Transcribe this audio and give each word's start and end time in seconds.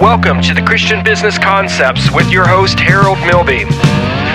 Welcome 0.00 0.42
to 0.42 0.52
the 0.52 0.60
Christian 0.60 1.02
Business 1.02 1.38
Concepts 1.38 2.12
with 2.12 2.30
your 2.30 2.46
host, 2.46 2.78
Harold 2.78 3.16
Milby. 3.24 3.64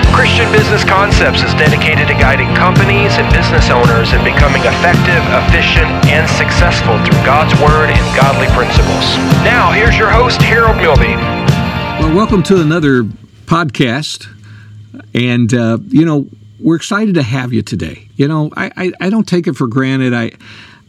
Christian 0.10 0.52
Business 0.52 0.84
Concepts 0.84 1.44
is 1.44 1.54
dedicated 1.54 2.08
to 2.08 2.16
guiding 2.16 2.50
companies 2.56 3.14
and 3.22 3.32
business 3.32 3.70
owners 3.70 4.12
in 4.12 4.24
becoming 4.24 4.66
effective, 4.66 5.22
efficient, 5.30 5.86
and 6.10 6.26
successful 6.28 6.98
through 7.06 7.22
God's 7.22 7.54
Word 7.62 7.94
and 7.94 8.02
godly 8.18 8.48
principles. 8.58 9.06
Now, 9.46 9.72
here's 9.72 9.96
your 9.96 10.10
host, 10.10 10.42
Harold 10.42 10.78
Milby. 10.78 11.14
Well, 11.14 12.16
welcome 12.16 12.42
to 12.50 12.60
another 12.60 13.04
podcast. 13.46 14.26
And, 15.14 15.54
uh, 15.54 15.78
you 15.90 16.06
know, 16.06 16.28
we're 16.60 16.78
excited 16.78 17.14
to 17.16 17.24
have 17.24 17.54
you 17.54 17.62
today. 17.62 18.10
You 18.16 18.28
know, 18.28 18.50
I, 18.58 18.72
I, 18.76 18.92
I 19.00 19.10
don't 19.12 19.28
take 19.28 19.46
it 19.46 19.54
for 19.54 19.68
granted. 19.68 20.16
I, 20.16 20.32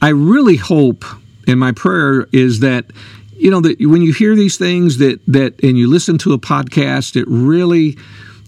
I 0.01 0.09
really 0.09 0.57
hope, 0.57 1.05
and 1.47 1.61
my 1.61 1.73
prayer 1.73 2.27
is 2.33 2.61
that 2.61 2.87
you 3.37 3.51
know 3.51 3.61
that 3.61 3.81
when 3.81 4.03
you 4.03 4.13
hear 4.13 4.35
these 4.35 4.57
things 4.57 4.99
that 4.99 5.21
that 5.27 5.63
and 5.63 5.79
you 5.79 5.89
listen 5.89 6.19
to 6.19 6.33
a 6.33 6.39
podcast 6.39 7.17
it 7.17 7.27
really 7.29 7.97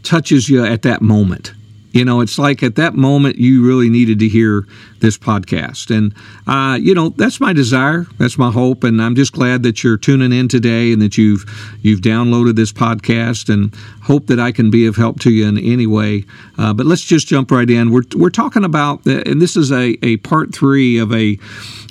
touches 0.03 0.49
you 0.49 0.65
at 0.65 0.83
that 0.83 1.03
moment 1.03 1.53
you 1.95 2.05
know 2.05 2.21
it's 2.21 2.39
like 2.39 2.63
at 2.63 2.75
that 2.75 2.95
moment 2.95 3.39
you 3.39 3.65
really 3.65 3.89
needed 3.89 4.19
to 4.19 4.29
hear 4.29 4.67
this 4.99 5.17
podcast. 5.17 5.95
And 5.95 6.13
uh, 6.47 6.77
you 6.77 6.93
know 6.93 7.11
that's 7.11 7.41
my 7.41 7.53
desire. 7.53 8.07
That's 8.19 8.37
my 8.37 8.51
hope. 8.51 8.85
And 8.85 9.01
i'm 9.01 9.15
just 9.15 9.33
glad 9.33 9.63
that 9.63 9.85
you're 9.85 9.97
tuning 9.97 10.33
in 10.33 10.49
today 10.49 10.93
and 10.93 11.01
that 11.01 11.17
you've 11.17 11.45
you've 11.83 12.01
downloaded 12.01 12.57
this 12.57 12.73
podcast 12.73 13.53
and 13.53 13.75
hope 14.03 14.27
that 14.27 14.41
i 14.41 14.51
can 14.51 14.71
be 14.71 14.87
of 14.87 14.97
help 14.97 15.21
to 15.21 15.31
you 15.31 15.47
in 15.47 15.57
any 15.57 15.87
way. 15.87 16.25
Uh, 16.59 16.73
but 16.75 16.85
let's 16.85 17.03
just 17.03 17.29
jump 17.29 17.51
right 17.51 17.71
in. 17.71 17.91
We're, 17.93 18.03
we're 18.17 18.31
talking 18.31 18.65
about 18.65 19.07
and 19.07 19.41
this 19.41 19.57
is 19.57 19.71
a, 19.71 19.97
a 20.05 20.17
part 20.19 20.53
three 20.55 20.99
of 20.99 21.13
a 21.13 21.39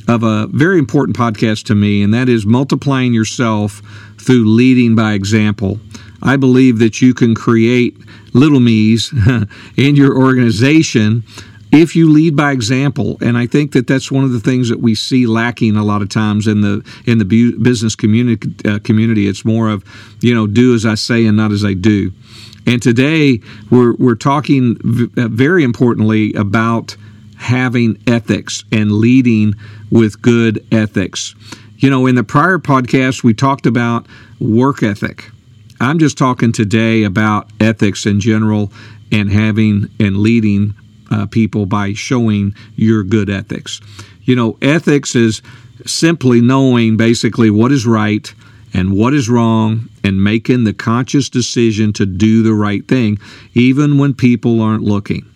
of 0.09 0.23
a 0.23 0.47
very 0.47 0.79
important 0.79 1.15
podcast 1.15 1.63
to 1.67 1.75
me, 1.75 2.03
and 2.03 2.13
that 2.13 2.27
is 2.27 2.45
multiplying 2.45 3.13
yourself 3.13 3.81
through 4.17 4.43
leading 4.45 4.95
by 4.95 5.13
example. 5.13 5.79
I 6.23 6.37
believe 6.37 6.79
that 6.79 7.01
you 7.01 7.13
can 7.13 7.35
create 7.35 7.97
little 8.33 8.59
me's 8.59 9.11
in 9.77 9.95
your 9.95 10.17
organization 10.17 11.23
if 11.71 11.95
you 11.95 12.07
lead 12.07 12.35
by 12.35 12.51
example 12.51 13.17
and 13.19 13.35
i 13.35 13.47
think 13.47 13.71
that 13.71 13.87
that's 13.87 14.11
one 14.11 14.23
of 14.23 14.31
the 14.31 14.39
things 14.39 14.69
that 14.69 14.79
we 14.79 14.93
see 14.93 15.25
lacking 15.25 15.75
a 15.75 15.83
lot 15.83 16.03
of 16.03 16.09
times 16.09 16.45
in 16.45 16.61
the 16.61 16.83
in 17.05 17.17
the 17.17 17.25
business 17.59 17.95
community 17.95 18.47
uh, 18.69 18.77
community 18.83 19.27
it's 19.27 19.43
more 19.43 19.69
of 19.69 19.83
you 20.21 20.35
know 20.35 20.45
do 20.45 20.75
as 20.75 20.85
i 20.85 20.93
say 20.93 21.25
and 21.25 21.35
not 21.35 21.51
as 21.51 21.65
i 21.65 21.73
do 21.73 22.11
and 22.67 22.81
today 22.81 23.39
we're 23.71 23.93
we're 23.95 24.15
talking 24.15 24.77
uh, 25.17 25.27
very 25.29 25.63
importantly 25.63 26.31
about 26.33 26.95
having 27.43 28.01
ethics 28.07 28.63
and 28.71 28.91
leading 28.91 29.53
with 29.91 30.21
good 30.21 30.65
ethics. 30.71 31.35
You 31.77 31.89
know, 31.89 32.05
in 32.05 32.15
the 32.15 32.23
prior 32.23 32.57
podcast, 32.57 33.23
we 33.23 33.33
talked 33.33 33.65
about 33.65 34.07
work 34.39 34.81
ethic. 34.81 35.29
I'm 35.83 35.99
just 35.99 36.17
talking 36.17 36.53
today 36.53 37.03
about 37.03 37.51
ethics 37.59 38.05
in 38.05 38.21
general 38.21 38.71
and 39.11 39.29
having 39.29 39.89
and 39.99 40.17
leading 40.17 40.75
uh, 41.11 41.25
people 41.25 41.65
by 41.65 41.93
showing 41.93 42.55
your 42.75 43.03
good 43.03 43.29
ethics. 43.29 43.81
You 44.21 44.35
know, 44.37 44.57
ethics 44.61 45.13
is 45.13 45.41
simply 45.85 46.39
knowing 46.39 46.95
basically 46.95 47.49
what 47.49 47.73
is 47.73 47.85
right 47.85 48.33
and 48.73 48.93
what 48.93 49.13
is 49.13 49.29
wrong 49.29 49.89
and 50.05 50.23
making 50.23 50.63
the 50.63 50.73
conscious 50.73 51.29
decision 51.29 51.91
to 51.93 52.05
do 52.05 52.43
the 52.43 52.53
right 52.53 52.87
thing, 52.87 53.19
even 53.53 53.97
when 53.97 54.13
people 54.13 54.61
aren't 54.61 54.83
looking. 54.83 55.29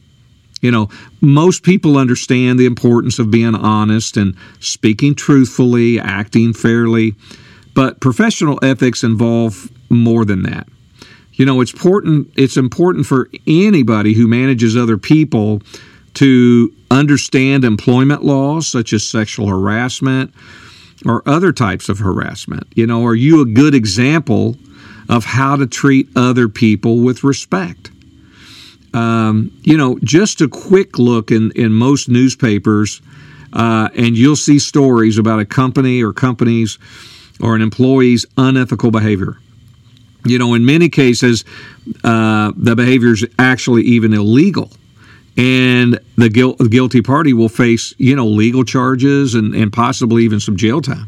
You 0.62 0.72
know, 0.72 0.90
most 1.20 1.64
people 1.64 1.98
understand 1.98 2.58
the 2.58 2.66
importance 2.66 3.20
of 3.20 3.30
being 3.30 3.54
honest 3.54 4.16
and 4.16 4.36
speaking 4.62 5.14
truthfully, 5.14 6.00
acting 6.00 6.54
fairly, 6.54 7.16
but 7.78 8.00
professional 8.00 8.58
ethics 8.64 9.04
involve 9.04 9.70
more 9.92 10.26
than 10.26 10.42
that. 10.42 10.68
You 11.34 11.46
know, 11.46 11.62
it's 11.62 11.72
important 11.72 12.32
it's 12.36 12.58
important 12.58 13.06
for 13.06 13.30
anybody 13.46 14.14
who 14.14 14.28
manages 14.28 14.76
other 14.76 14.98
people 14.98 15.62
to 16.16 16.74
understand 16.90 17.64
employment 17.64 18.24
laws 18.24 18.66
such 18.66 18.94
as 18.94 19.08
sexual 19.08 19.48
harassment 19.48 20.34
or 21.06 21.22
other 21.30 21.54
types 21.54 21.88
of 21.88 22.00
harassment. 22.00 22.66
You 22.74 22.88
know, 22.88 23.06
are 23.06 23.14
you 23.14 23.42
a 23.42 23.46
good 23.46 23.76
example 23.76 24.56
of 25.08 25.26
how 25.26 25.56
to 25.58 25.68
treat 25.68 26.10
other 26.16 26.50
people 26.50 27.02
with 27.02 27.24
respect? 27.24 27.92
um, 28.94 29.52
you 29.62 29.78
know, 29.78 30.00
just 30.04 30.42
a 30.42 30.48
quick 30.48 30.98
look 30.98 31.30
in, 31.30 31.52
in 31.52 31.72
most 31.72 32.10
newspapers, 32.10 33.00
uh, 33.54 33.90
and 33.96 34.18
you'll 34.18 34.36
see 34.36 34.58
stories 34.58 35.20
about 35.20 35.40
a 35.40 35.46
company 35.46 36.02
or 36.02 36.14
companies 36.14 36.80
or 37.42 37.56
an 37.56 37.62
employee's 37.62 38.26
unethical 38.38 38.92
behavior. 38.92 39.38
You 40.26 40.40
know, 40.40 40.54
in 40.54 40.66
many 40.66 40.90
cases, 40.90 41.46
uh, 42.04 42.52
the 42.56 42.76
behavior 42.76 43.12
is 43.12 43.26
actually 43.40 43.84
even 43.84 44.14
illegal. 44.14 44.72
And 45.38 46.00
the, 46.18 46.30
guilt, 46.30 46.58
guilty 46.70 47.02
party 47.02 47.32
will 47.32 47.50
face, 47.50 47.94
you 47.98 48.16
know, 48.16 48.26
legal 48.26 48.64
charges 48.64 49.36
and, 49.36 49.54
and 49.54 49.72
possibly 49.72 50.24
even 50.24 50.40
some 50.40 50.58
jail 50.58 50.82
time 50.82 51.08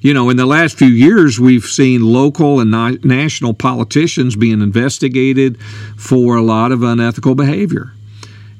you 0.00 0.14
know, 0.14 0.30
in 0.30 0.36
the 0.36 0.46
last 0.46 0.78
few 0.78 0.88
years, 0.88 1.40
we've 1.40 1.64
seen 1.64 2.02
local 2.02 2.60
and 2.60 2.70
national 3.04 3.54
politicians 3.54 4.36
being 4.36 4.62
investigated 4.62 5.60
for 5.96 6.36
a 6.36 6.42
lot 6.42 6.70
of 6.70 6.82
unethical 6.82 7.34
behavior. 7.34 7.92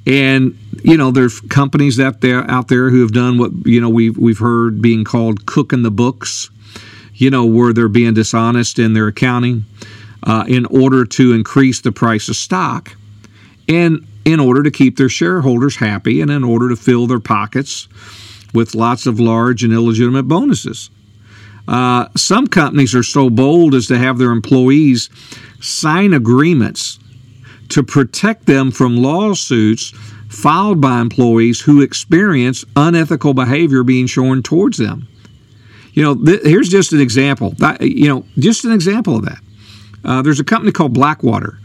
And 0.06 0.58
you 0.82 0.97
know, 0.97 1.10
there's 1.10 1.41
companies 1.41 2.00
out 2.00 2.20
there 2.20 2.48
out 2.50 2.69
there 2.69 2.91
who 2.91 3.03
have 3.03 3.12
done 3.12 3.38
what 3.38 3.53
you 3.64 3.81
know 3.81 3.88
we've 3.88 4.16
we've 4.16 4.38
heard 4.38 4.81
being 4.81 5.04
called 5.04 5.47
cooking 5.47 5.82
the 5.82 5.91
books. 5.91 6.50
You 7.19 7.31
know, 7.31 7.45
where 7.45 7.73
they're 7.73 7.89
being 7.89 8.15
dishonest 8.15 8.79
in 8.79 8.95
their 8.95 9.09
accounting 9.09 9.65
uh, 10.23 10.45
in 10.49 10.67
order 10.67 11.05
to 11.05 11.33
increase 11.33 11.81
the 11.81 11.93
price 11.93 12.29
of 12.29 12.37
stock, 12.37 12.97
and 13.69 14.06
in 14.25 14.41
order 14.41 14.62
to 14.62 14.71
keep 14.71 14.97
their 14.97 15.09
shareholders 15.09 15.77
happy, 15.77 16.21
and 16.21 16.31
in 16.31 16.45
order 16.45 16.69
to 16.69 16.77
fill 16.77 17.06
their 17.06 17.21
pockets 17.21 17.89
with 18.55 18.75
lots 18.75 19.06
of 19.06 19.21
large 19.21 19.62
and 19.62 19.73
illegitimate 19.73 20.27
bonuses. 20.27 20.91
Uh, 21.67 22.09
some 22.17 22.47
companies 22.47 22.95
are 22.95 23.03
so 23.03 23.29
bold 23.29 23.75
as 23.75 23.87
to 23.87 23.99
have 23.99 24.17
their 24.17 24.31
employees 24.31 25.11
sign 25.61 26.15
agreements 26.15 26.99
to 27.69 27.83
protect 27.83 28.47
them 28.47 28.71
from 28.71 28.97
lawsuits 28.97 29.91
filed 30.31 30.81
by 30.81 31.00
employees 31.00 31.61
who 31.61 31.83
experience 31.83 32.65
unethical 32.77 33.35
behavior 33.35 33.83
being 33.83 34.06
shown 34.06 34.43
towards 34.43 34.79
them. 34.79 35.06
You 35.98 36.04
know, 36.04 36.14
th- 36.14 36.42
here's 36.44 36.69
just 36.69 36.92
an 36.92 37.00
example. 37.00 37.50
That, 37.59 37.81
you 37.81 38.06
know, 38.06 38.25
just 38.38 38.64
an 38.64 38.70
example 38.70 39.16
of 39.16 39.25
that. 39.25 39.41
Uh, 40.04 40.22
there's 40.22 40.38
a 40.38 40.44
company 40.44 40.70
called 40.70 40.94
Blackwater. 40.94 41.59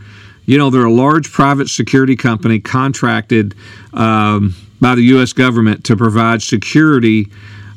You 0.47 0.57
know, 0.57 0.71
they're 0.71 0.85
a 0.85 0.91
large 0.91 1.31
private 1.31 1.69
security 1.69 2.16
company 2.16 2.59
contracted 2.59 3.53
um, 3.93 4.55
by 4.81 4.95
the 4.95 5.03
U.S. 5.03 5.33
government 5.33 5.83
to 5.83 5.95
provide 5.95 6.41
security 6.41 7.27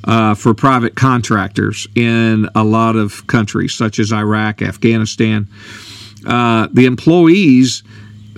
uh, 0.04 0.34
for 0.34 0.54
private 0.54 0.96
contractors 0.96 1.86
in 1.94 2.48
a 2.54 2.64
lot 2.64 2.96
of 2.96 3.26
countries, 3.26 3.74
such 3.74 3.98
as 3.98 4.10
Iraq, 4.10 4.62
Afghanistan. 4.62 5.48
Uh, 6.26 6.68
the 6.72 6.86
employees 6.86 7.82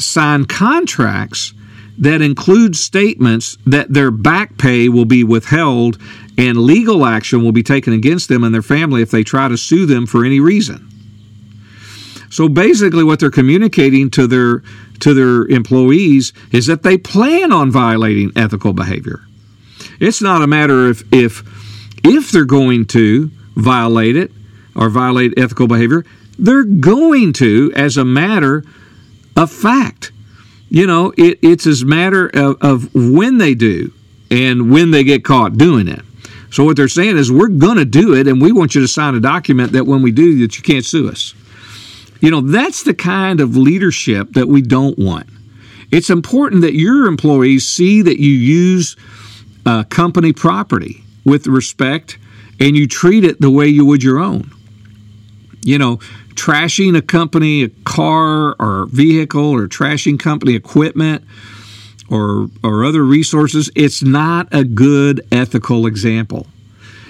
sign 0.01 0.45
contracts 0.45 1.53
that 1.99 2.23
includes 2.23 2.81
statements 2.81 3.59
that 3.67 3.93
their 3.93 4.11
back 4.11 4.57
pay 4.57 4.89
will 4.89 5.05
be 5.05 5.25
withheld 5.25 5.99
and 6.37 6.57
legal 6.57 7.05
action 7.05 7.43
will 7.43 7.53
be 7.53 7.63
taken 7.63 7.93
against 7.93 8.29
them 8.29 8.45
and 8.45 8.55
their 8.55 8.63
family 8.63 9.03
if 9.03 9.11
they 9.11 9.25
try 9.25 9.49
to 9.49 9.57
sue 9.57 9.85
them 9.85 10.07
for 10.07 10.25
any 10.25 10.39
reason. 10.39 10.89
So 12.31 12.49
basically 12.49 13.05
what 13.05 13.21
they're 13.21 13.31
communicating 13.31 14.11
to 14.11 14.27
their 14.27 14.63
to 15.01 15.15
their 15.15 15.45
employees 15.47 16.33
is 16.53 16.67
that 16.67 16.83
they 16.83 16.99
plan 16.99 17.53
on 17.53 17.71
violating 17.71 18.33
ethical 18.37 18.73
behavior. 18.73 19.21
It's 20.01 20.21
not 20.21 20.43
a 20.43 20.47
matter 20.47 20.89
of 20.89 21.03
if 21.13 21.43
if 22.05 22.31
they're 22.31 22.45
going 22.45 22.87
to 22.87 23.31
violate 23.57 24.17
it 24.17 24.31
or 24.77 24.89
violate 24.89 25.35
ethical 25.37 25.67
behavior, 25.67 26.05
they're 26.39 26.65
going 26.65 27.33
to 27.35 27.73
as 27.75 27.97
a 27.97 28.05
matter 28.05 28.65
of 29.37 29.51
fact. 29.51 30.13
You 30.71 30.87
know, 30.87 31.13
it, 31.17 31.39
it's 31.43 31.67
a 31.67 31.87
matter 31.87 32.29
of, 32.29 32.57
of 32.61 32.95
when 32.95 33.39
they 33.39 33.55
do 33.55 33.93
and 34.31 34.71
when 34.71 34.91
they 34.91 35.05
get 35.05 35.25
caught 35.25 35.57
doing 35.57 35.89
it. 35.89 36.03
So 36.51 36.65
what 36.65 36.77
they're 36.77 36.89
saying 36.89 37.17
is 37.17 37.31
we're 37.31 37.49
going 37.49 37.77
to 37.77 37.85
do 37.85 38.15
it 38.15 38.27
and 38.27 38.41
we 38.41 38.53
want 38.53 38.75
you 38.75 38.81
to 38.81 38.89
sign 38.89 39.15
a 39.15 39.21
document 39.21 39.73
that 39.73 39.85
when 39.85 40.03
we 40.03 40.13
do 40.13 40.41
that 40.41 40.57
you 40.57 40.63
can't 40.63 40.85
sue 40.85 41.09
us. 41.09 41.35
You 42.21 42.31
know, 42.31 42.41
that's 42.41 42.83
the 42.83 42.95
kind 42.95 43.41
of 43.41 43.57
leadership 43.57 44.33
that 44.33 44.49
we 44.49 44.63
don't 44.63 44.99
want. 44.99 45.29
It's 45.91 46.11
important 46.11 46.63
that 46.63 46.75
your 46.75 47.07
employees 47.07 47.67
see 47.67 48.03
that 48.03 48.19
you 48.19 48.31
use 48.31 48.97
uh, 49.65 49.85
company 49.85 50.33
property 50.33 51.03
with 51.25 51.47
respect 51.47 52.19
and 52.61 52.77
you 52.77 52.87
treat 52.87 53.25
it 53.25 53.41
the 53.41 53.51
way 53.51 53.69
you 53.69 53.87
would 53.87 54.03
your 54.03 54.19
own. 54.19 54.51
You 55.63 55.79
know, 55.79 56.01
trashing 56.39 56.97
a 56.97 57.03
company, 57.03 57.65
a 57.65 57.69
car 57.85 58.55
or 58.61 58.87
vehicle, 58.87 59.51
or 59.51 59.67
trashing 59.67 60.19
company 60.19 60.55
equipment 60.55 61.25
or, 62.09 62.49
or 62.63 62.85
other 62.85 63.05
resources, 63.05 63.71
it's 63.75 64.03
not 64.03 64.49
a 64.53 64.63
good 64.65 65.27
ethical 65.33 65.87
example. 65.87 66.47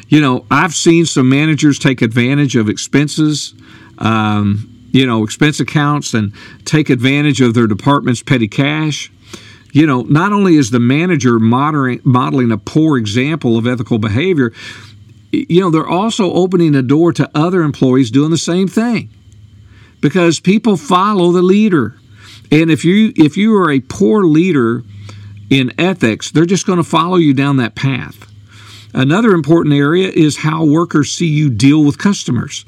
You 0.09 0.23
know, 0.23 0.47
I've 0.51 0.75
seen 0.75 1.05
some 1.05 1.29
managers 1.29 1.79
take 1.79 2.01
advantage 2.01 2.57
of 2.57 2.69
expenses. 2.69 3.55
Um, 3.99 4.75
you 4.91 5.07
know, 5.07 5.23
expense 5.23 5.61
accounts 5.61 6.15
and 6.15 6.33
take 6.65 6.89
advantage 6.89 7.43
of 7.43 7.53
their 7.53 7.67
department's 7.67 8.23
petty 8.23 8.49
cash. 8.49 9.13
You 9.73 9.87
know, 9.87 10.01
not 10.03 10.33
only 10.33 10.57
is 10.57 10.71
the 10.71 10.81
manager 10.81 11.39
modeling, 11.39 12.01
modeling 12.05 12.51
a 12.51 12.57
poor 12.57 12.97
example 12.97 13.59
of 13.59 13.67
ethical 13.67 13.99
behavior, 13.99 14.53
you 15.31 15.61
know, 15.61 15.71
they're 15.71 15.87
also 15.87 16.33
opening 16.33 16.75
a 16.75 16.83
door 16.83 17.13
to 17.13 17.31
other 17.35 17.63
employees 17.63 18.11
doing 18.11 18.31
the 18.31 18.39
same 18.39 18.69
thing 18.69 19.11
because 20.01 20.41
people 20.41 20.77
follow 20.77 21.33
the 21.33 21.43
leader. 21.43 21.97
And 22.51 22.71
if 22.71 22.85
you 22.85 23.13
if 23.17 23.37
you 23.37 23.55
are 23.57 23.71
a 23.71 23.81
poor 23.81 24.25
leader 24.25 24.83
in 25.51 25.73
ethics, 25.79 26.31
they're 26.31 26.47
just 26.47 26.67
going 26.67 26.79
to 26.79 26.85
follow 26.85 27.17
you 27.17 27.35
down 27.35 27.57
that 27.59 27.75
path. 27.75 28.27
Another 28.95 29.33
important 29.33 29.75
area 29.75 30.09
is 30.09 30.39
how 30.39 30.65
workers 30.65 31.13
see 31.13 31.27
you 31.27 31.51
deal 31.51 31.85
with 31.85 31.99
customers, 31.99 32.65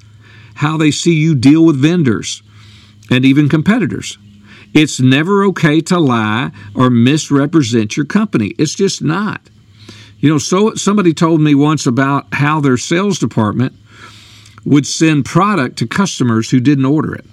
how 0.57 0.77
they 0.77 0.91
see 0.91 1.15
you 1.15 1.35
deal 1.35 1.65
with 1.65 1.81
vendors, 1.81 2.43
and 3.11 3.25
even 3.25 3.49
competitors. 3.49 4.19
It's 4.75 5.01
never 5.01 5.43
okay 5.45 5.81
to 5.83 5.99
lie 5.99 6.53
or 6.75 6.91
misrepresent 6.91 7.97
your 7.97 8.07
company. 8.07 8.49
It's 8.59 8.75
just 8.75 9.03
not. 9.03 9.41
You 10.21 10.29
know, 10.29 10.39
so 10.39 10.75
somebody 10.75 11.15
told 11.15 11.41
me 11.41 11.55
once 11.55 11.87
about 11.87 12.33
how 12.35 12.61
their 12.61 12.77
sales 12.77 13.19
department 13.19 13.75
would 14.65 14.87
send 14.87 15.25
product 15.25 15.79
to 15.79 15.87
customers 15.87 16.51
who 16.51 16.61
didn't 16.61 16.85
order 16.85 17.15
it. 17.15 17.25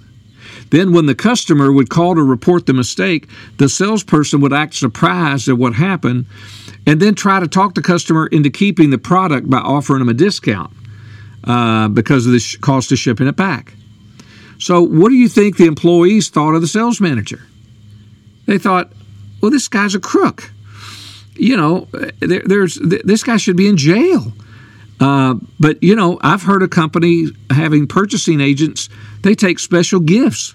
Then, 0.70 0.92
when 0.92 1.06
the 1.06 1.14
customer 1.14 1.72
would 1.72 1.88
call 1.88 2.14
to 2.14 2.22
report 2.22 2.66
the 2.66 2.74
mistake, 2.74 3.28
the 3.56 3.68
salesperson 3.68 4.40
would 4.40 4.52
act 4.52 4.74
surprised 4.74 5.48
at 5.48 5.56
what 5.56 5.74
happened 5.74 6.26
and 6.86 7.00
then 7.00 7.14
try 7.14 7.40
to 7.40 7.48
talk 7.48 7.74
the 7.74 7.82
customer 7.82 8.26
into 8.26 8.50
keeping 8.50 8.90
the 8.90 8.98
product 8.98 9.48
by 9.48 9.58
offering 9.58 10.00
them 10.00 10.08
a 10.08 10.14
discount 10.14 10.72
uh, 11.44 11.88
because 11.88 12.26
of 12.26 12.32
the 12.32 12.56
cost 12.60 12.92
of 12.92 12.98
shipping 12.98 13.28
it 13.28 13.36
back. 13.36 13.74
So, 14.58 14.82
what 14.82 15.10
do 15.10 15.14
you 15.14 15.28
think 15.28 15.56
the 15.56 15.66
employees 15.66 16.28
thought 16.28 16.54
of 16.54 16.60
the 16.60 16.66
sales 16.66 17.00
manager? 17.00 17.40
They 18.46 18.58
thought, 18.58 18.92
well, 19.40 19.50
this 19.50 19.68
guy's 19.68 19.94
a 19.94 20.00
crook. 20.00 20.50
You 21.38 21.56
know, 21.56 21.88
there, 22.20 22.42
there's 22.44 22.76
this 22.76 23.22
guy 23.22 23.36
should 23.36 23.56
be 23.56 23.68
in 23.68 23.76
jail. 23.76 24.32
Uh, 25.00 25.36
but 25.60 25.82
you 25.82 25.94
know, 25.94 26.18
I've 26.22 26.42
heard 26.42 26.62
a 26.62 26.68
company 26.68 27.28
having 27.50 27.86
purchasing 27.86 28.40
agents. 28.40 28.88
They 29.22 29.34
take 29.34 29.58
special 29.58 30.00
gifts. 30.00 30.54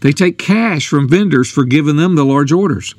They 0.00 0.12
take 0.12 0.38
cash 0.38 0.88
from 0.88 1.08
vendors 1.08 1.50
for 1.50 1.64
giving 1.64 1.96
them 1.96 2.14
the 2.14 2.24
large 2.24 2.52
orders. 2.52 2.94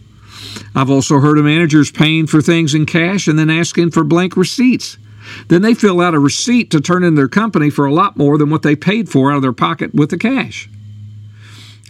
I've 0.75 0.89
also 0.89 1.19
heard 1.19 1.37
of 1.37 1.45
managers 1.45 1.91
paying 1.91 2.27
for 2.27 2.41
things 2.41 2.73
in 2.73 2.85
cash 2.85 3.27
and 3.27 3.37
then 3.37 3.49
asking 3.49 3.91
for 3.91 4.03
blank 4.03 4.35
receipts. 4.35 4.97
Then 5.47 5.61
they 5.61 5.73
fill 5.73 6.01
out 6.01 6.13
a 6.13 6.19
receipt 6.19 6.71
to 6.71 6.81
turn 6.81 7.03
in 7.03 7.15
their 7.15 7.27
company 7.27 7.69
for 7.69 7.85
a 7.85 7.93
lot 7.93 8.17
more 8.17 8.37
than 8.37 8.49
what 8.49 8.61
they 8.61 8.75
paid 8.75 9.09
for 9.09 9.31
out 9.31 9.37
of 9.37 9.41
their 9.41 9.53
pocket 9.53 9.93
with 9.93 10.09
the 10.09 10.17
cash. 10.17 10.69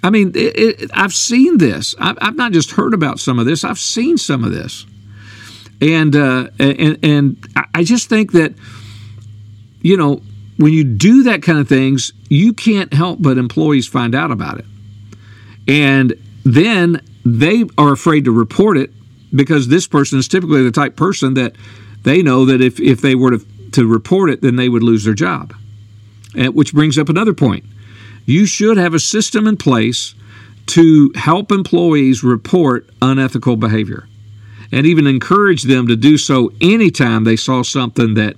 I 0.03 0.09
mean, 0.09 0.33
it, 0.35 0.81
it, 0.81 0.91
I've 0.93 1.13
seen 1.13 1.57
this. 1.57 1.95
I've, 1.99 2.17
I've, 2.21 2.35
not 2.35 2.51
just 2.51 2.71
heard 2.71 2.93
about 2.93 3.19
some 3.19 3.39
of 3.39 3.45
this. 3.45 3.63
I've 3.63 3.79
seen 3.79 4.17
some 4.17 4.43
of 4.43 4.51
this, 4.51 4.85
and 5.83 6.15
uh, 6.15 6.47
and 6.59 6.97
and 7.03 7.65
I 7.73 7.83
just 7.83 8.07
think 8.07 8.31
that 8.33 8.53
you 9.81 9.97
know 9.97 10.21
when 10.57 10.71
you 10.71 10.83
do 10.83 11.23
that 11.23 11.43
kind 11.43 11.59
of 11.59 11.67
things, 11.67 12.13
you 12.29 12.53
can't 12.53 12.93
help 12.93 13.21
but 13.21 13.37
employees 13.37 13.87
find 13.87 14.15
out 14.15 14.31
about 14.31 14.59
it, 14.59 14.65
and 15.67 16.13
then 16.45 17.01
they 17.25 17.65
are 17.77 17.91
afraid 17.91 18.25
to 18.25 18.31
report 18.31 18.77
it 18.77 18.91
because 19.35 19.67
this 19.67 19.87
person 19.87 20.19
is 20.19 20.27
typically 20.27 20.63
the 20.63 20.71
type 20.71 20.95
person 20.95 21.33
that 21.33 21.55
they 22.03 22.21
know 22.21 22.45
that 22.45 22.61
if, 22.61 22.79
if 22.79 23.01
they 23.01 23.15
were 23.15 23.37
to, 23.37 23.71
to 23.71 23.87
report 23.87 24.29
it, 24.29 24.41
then 24.41 24.57
they 24.57 24.69
would 24.69 24.83
lose 24.83 25.05
their 25.05 25.13
job. 25.13 25.55
And, 26.35 26.53
which 26.53 26.73
brings 26.73 26.97
up 26.97 27.09
another 27.09 27.33
point. 27.33 27.65
You 28.25 28.45
should 28.45 28.77
have 28.77 28.93
a 28.93 28.99
system 28.99 29.47
in 29.47 29.57
place 29.57 30.13
to 30.67 31.11
help 31.15 31.51
employees 31.51 32.23
report 32.23 32.89
unethical 33.01 33.55
behavior 33.55 34.07
and 34.73 34.85
even 34.85 35.07
encourage 35.07 35.63
them 35.63 35.87
to 35.87 35.95
do 35.95 36.17
so 36.17 36.51
anytime 36.59 37.23
they 37.23 37.35
saw 37.35 37.61
something 37.63 38.15
that 38.15 38.37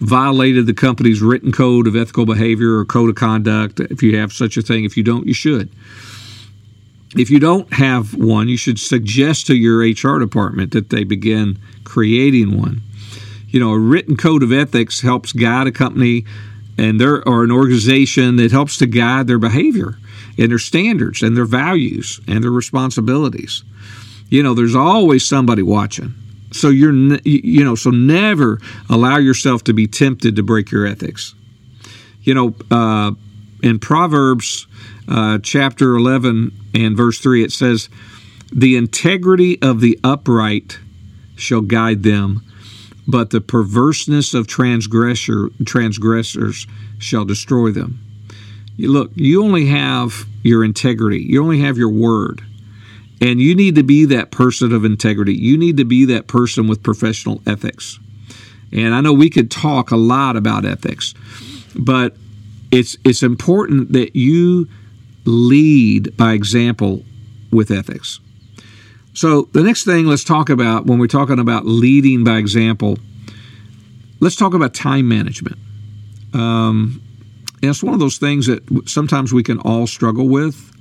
violated 0.00 0.66
the 0.66 0.74
company's 0.74 1.22
written 1.22 1.52
code 1.52 1.86
of 1.86 1.96
ethical 1.96 2.26
behavior 2.26 2.78
or 2.78 2.84
code 2.84 3.08
of 3.08 3.14
conduct. 3.14 3.80
If 3.80 4.02
you 4.02 4.18
have 4.18 4.32
such 4.32 4.56
a 4.56 4.62
thing, 4.62 4.84
if 4.84 4.96
you 4.96 5.02
don't, 5.02 5.26
you 5.26 5.34
should. 5.34 5.70
If 7.16 7.30
you 7.30 7.38
don't 7.38 7.72
have 7.72 8.14
one, 8.14 8.48
you 8.48 8.56
should 8.56 8.78
suggest 8.78 9.46
to 9.46 9.54
your 9.54 9.78
HR 9.78 10.18
department 10.18 10.72
that 10.72 10.90
they 10.90 11.04
begin 11.04 11.58
creating 11.84 12.60
one 12.60 12.82
you 13.56 13.60
know, 13.60 13.72
a 13.72 13.78
written 13.78 14.18
code 14.18 14.42
of 14.42 14.52
ethics 14.52 15.00
helps 15.00 15.32
guide 15.32 15.66
a 15.66 15.72
company 15.72 16.26
and 16.76 17.00
their 17.00 17.26
or 17.26 17.42
an 17.42 17.50
organization 17.50 18.36
that 18.36 18.50
helps 18.50 18.76
to 18.76 18.86
guide 18.86 19.26
their 19.26 19.38
behavior 19.38 19.96
and 20.36 20.50
their 20.50 20.58
standards 20.58 21.22
and 21.22 21.34
their 21.36 21.46
values 21.46 22.20
and 22.28 22.44
their 22.44 22.50
responsibilities. 22.50 23.64
You 24.28 24.42
know, 24.42 24.54
there's 24.54 24.74
always 24.74 25.26
somebody 25.26 25.62
watching. 25.62 26.14
So 26.52 26.68
you're 26.68 26.92
you 27.24 27.64
know, 27.64 27.74
so 27.74 27.90
never 27.90 28.60
allow 28.88 29.18
yourself 29.18 29.64
to 29.64 29.74
be 29.74 29.86
tempted 29.86 30.36
to 30.36 30.42
break 30.42 30.70
your 30.70 30.86
ethics. 30.86 31.34
You 32.22 32.34
know, 32.34 32.54
uh, 32.70 33.12
in 33.62 33.78
Proverbs 33.78 34.66
uh, 35.08 35.38
chapter 35.42 35.94
11 35.94 36.52
and 36.74 36.96
verse 36.96 37.18
3, 37.18 37.44
it 37.44 37.52
says, 37.52 37.88
The 38.52 38.76
integrity 38.76 39.60
of 39.62 39.80
the 39.80 39.98
upright 40.02 40.78
shall 41.36 41.60
guide 41.60 42.02
them, 42.02 42.42
but 43.06 43.30
the 43.30 43.40
perverseness 43.40 44.34
of 44.34 44.46
transgressor, 44.46 45.50
transgressors 45.64 46.66
shall 46.98 47.24
destroy 47.24 47.70
them. 47.70 48.00
Look, 48.78 49.10
you 49.14 49.42
only 49.42 49.66
have 49.66 50.26
your 50.42 50.64
integrity, 50.64 51.22
you 51.22 51.42
only 51.42 51.60
have 51.60 51.78
your 51.78 51.90
word. 51.90 52.44
And 53.20 53.40
you 53.40 53.54
need 53.54 53.76
to 53.76 53.82
be 53.82 54.04
that 54.06 54.30
person 54.30 54.72
of 54.72 54.84
integrity. 54.84 55.34
You 55.34 55.56
need 55.56 55.78
to 55.78 55.84
be 55.84 56.04
that 56.06 56.26
person 56.26 56.68
with 56.68 56.82
professional 56.82 57.40
ethics. 57.46 57.98
And 58.72 58.94
I 58.94 59.00
know 59.00 59.12
we 59.12 59.30
could 59.30 59.50
talk 59.50 59.90
a 59.90 59.96
lot 59.96 60.36
about 60.36 60.64
ethics, 60.64 61.14
but 61.74 62.16
it's 62.70 62.96
it's 63.04 63.22
important 63.22 63.92
that 63.92 64.16
you 64.16 64.68
lead 65.24 66.16
by 66.16 66.32
example 66.32 67.04
with 67.50 67.70
ethics. 67.70 68.20
So, 69.14 69.48
the 69.52 69.62
next 69.62 69.84
thing 69.84 70.04
let's 70.04 70.24
talk 70.24 70.50
about 70.50 70.84
when 70.84 70.98
we're 70.98 71.06
talking 71.06 71.38
about 71.38 71.64
leading 71.64 72.22
by 72.22 72.36
example, 72.36 72.98
let's 74.20 74.36
talk 74.36 74.52
about 74.52 74.74
time 74.74 75.08
management. 75.08 75.56
Um, 76.34 77.00
and 77.62 77.70
it's 77.70 77.82
one 77.82 77.94
of 77.94 78.00
those 78.00 78.18
things 78.18 78.46
that 78.46 78.62
sometimes 78.86 79.32
we 79.32 79.42
can 79.42 79.58
all 79.60 79.86
struggle 79.86 80.28
with. 80.28 80.75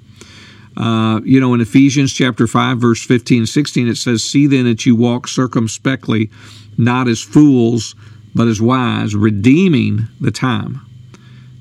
Uh, 0.78 1.22
you 1.24 1.40
know, 1.40 1.54
in 1.54 1.62
Ephesians 1.62 2.14
chapter 2.14 2.48
5, 2.48 2.80
verse 2.80 3.04
15 3.04 3.40
and 3.40 3.50
16, 3.50 3.88
it 3.88 3.96
says, 3.96 4.24
See 4.24 4.48
then 4.48 4.66
that 4.66 4.86
you 4.86 4.96
walk 4.96 5.28
circumspectly, 5.28 6.30
not 6.78 7.08
as 7.08 7.22
fools, 7.22 7.96
but 8.34 8.48
as 8.48 8.62
wise, 8.62 9.16
redeeming 9.16 10.08
the 10.20 10.32
time, 10.32 10.82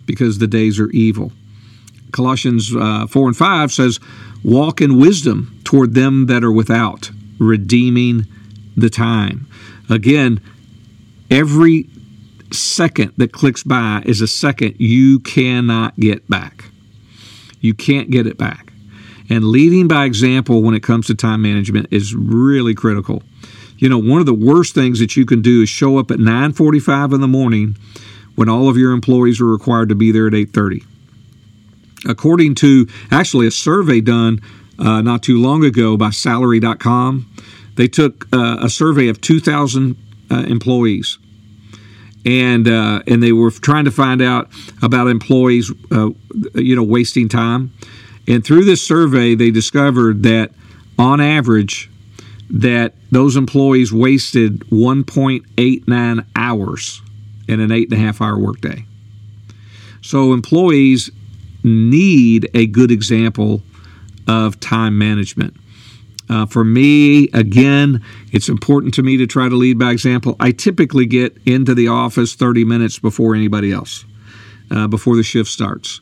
because 0.06 0.38
the 0.38 0.48
days 0.48 0.80
are 0.80 0.90
evil. 0.90 1.32
Colossians 2.12 2.74
uh, 2.74 3.06
4 3.06 3.28
and 3.28 3.36
5 3.36 3.72
says, 3.72 4.00
Walk 4.42 4.80
in 4.80 4.98
wisdom 4.98 5.60
toward 5.64 5.94
them 5.94 6.26
that 6.26 6.44
are 6.44 6.52
without, 6.52 7.10
redeeming 7.38 8.26
the 8.76 8.90
time. 8.90 9.46
Again, 9.88 10.40
every 11.30 11.88
second 12.52 13.12
that 13.16 13.32
clicks 13.32 13.62
by 13.62 14.02
is 14.04 14.20
a 14.20 14.26
second 14.26 14.76
you 14.78 15.20
cannot 15.20 15.98
get 15.98 16.28
back. 16.28 16.64
You 17.60 17.74
can't 17.74 18.10
get 18.10 18.26
it 18.26 18.36
back. 18.36 18.73
And 19.30 19.44
leading 19.44 19.88
by 19.88 20.04
example 20.04 20.62
when 20.62 20.74
it 20.74 20.82
comes 20.82 21.06
to 21.06 21.14
time 21.14 21.42
management 21.42 21.88
is 21.90 22.14
really 22.14 22.74
critical. 22.74 23.22
You 23.78 23.88
know, 23.88 23.98
one 23.98 24.20
of 24.20 24.26
the 24.26 24.34
worst 24.34 24.74
things 24.74 24.98
that 25.00 25.16
you 25.16 25.24
can 25.24 25.42
do 25.42 25.62
is 25.62 25.68
show 25.68 25.98
up 25.98 26.10
at 26.10 26.18
9:45 26.18 27.12
in 27.12 27.20
the 27.20 27.28
morning 27.28 27.76
when 28.34 28.48
all 28.48 28.68
of 28.68 28.76
your 28.76 28.92
employees 28.92 29.40
are 29.40 29.46
required 29.46 29.88
to 29.88 29.94
be 29.94 30.12
there 30.12 30.26
at 30.26 30.34
8:30 30.34 30.84
according 32.06 32.54
to 32.56 32.86
actually 33.10 33.46
a 33.46 33.50
survey 33.50 34.00
done 34.00 34.40
uh, 34.78 35.00
not 35.02 35.22
too 35.22 35.40
long 35.40 35.64
ago 35.64 35.96
by 35.96 36.10
salary.com, 36.10 37.30
they 37.76 37.88
took 37.88 38.26
uh, 38.32 38.58
a 38.60 38.68
survey 38.68 39.08
of 39.08 39.20
2,000 39.20 39.96
uh, 40.30 40.34
employees. 40.48 41.18
And 42.26 42.66
uh, 42.66 43.02
and 43.06 43.22
they 43.22 43.32
were 43.32 43.50
trying 43.50 43.84
to 43.84 43.90
find 43.90 44.22
out 44.22 44.48
about 44.82 45.08
employees, 45.08 45.70
uh, 45.92 46.08
you 46.54 46.74
know, 46.74 46.82
wasting 46.82 47.28
time. 47.28 47.70
And 48.26 48.44
through 48.44 48.64
this 48.64 48.82
survey, 48.82 49.34
they 49.34 49.50
discovered 49.50 50.22
that 50.22 50.50
on 50.98 51.20
average, 51.20 51.90
that 52.50 52.94
those 53.10 53.36
employees 53.36 53.92
wasted 53.92 54.60
1.89 54.70 56.26
hours 56.36 57.02
in 57.48 57.60
an 57.60 57.72
eight 57.72 57.90
and 57.90 58.00
a 58.00 58.02
half 58.02 58.20
hour 58.20 58.38
workday. 58.38 58.86
So 60.02 60.32
employees 60.32 61.10
need 61.62 62.48
a 62.54 62.66
good 62.66 62.90
example 62.90 63.62
of 64.28 64.60
time 64.60 64.98
management. 64.98 65.56
Uh, 66.28 66.46
for 66.46 66.64
me, 66.64 67.28
again, 67.34 68.02
it's 68.32 68.48
important 68.48 68.94
to 68.94 69.02
me 69.02 69.18
to 69.18 69.26
try 69.26 69.48
to 69.48 69.54
lead 69.54 69.78
by 69.78 69.90
example. 69.90 70.36
I 70.40 70.52
typically 70.52 71.04
get 71.04 71.36
into 71.44 71.74
the 71.74 71.88
office 71.88 72.34
30 72.34 72.64
minutes 72.64 72.98
before 72.98 73.34
anybody 73.34 73.72
else, 73.72 74.04
uh, 74.70 74.86
before 74.86 75.16
the 75.16 75.22
shift 75.22 75.50
starts 75.50 76.00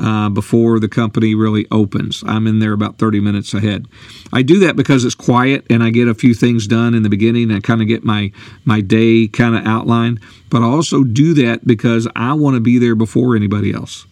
uh, 0.00 0.28
before 0.28 0.80
the 0.80 0.88
company 0.88 1.34
really 1.34 1.66
opens. 1.70 2.22
I'm 2.26 2.46
in 2.46 2.58
there 2.58 2.72
about 2.72 2.98
30 2.98 3.20
minutes 3.20 3.54
ahead. 3.54 3.86
I 4.32 4.42
do 4.42 4.58
that 4.60 4.76
because 4.76 5.04
it's 5.04 5.14
quiet 5.14 5.64
and 5.70 5.82
I 5.82 5.90
get 5.90 6.08
a 6.08 6.14
few 6.14 6.34
things 6.34 6.66
done 6.66 6.94
in 6.94 7.02
the 7.02 7.08
beginning 7.08 7.50
and 7.50 7.62
kind 7.62 7.80
of 7.80 7.88
get 7.88 8.04
my 8.04 8.32
my 8.64 8.80
day 8.80 9.28
kind 9.28 9.54
of 9.54 9.66
outlined. 9.66 10.20
But 10.50 10.62
I 10.62 10.66
also 10.66 11.04
do 11.04 11.34
that 11.34 11.66
because 11.66 12.08
I 12.16 12.32
want 12.34 12.54
to 12.54 12.60
be 12.60 12.78
there 12.78 12.94
before 12.94 13.36
anybody 13.36 13.72
else. 13.72 14.06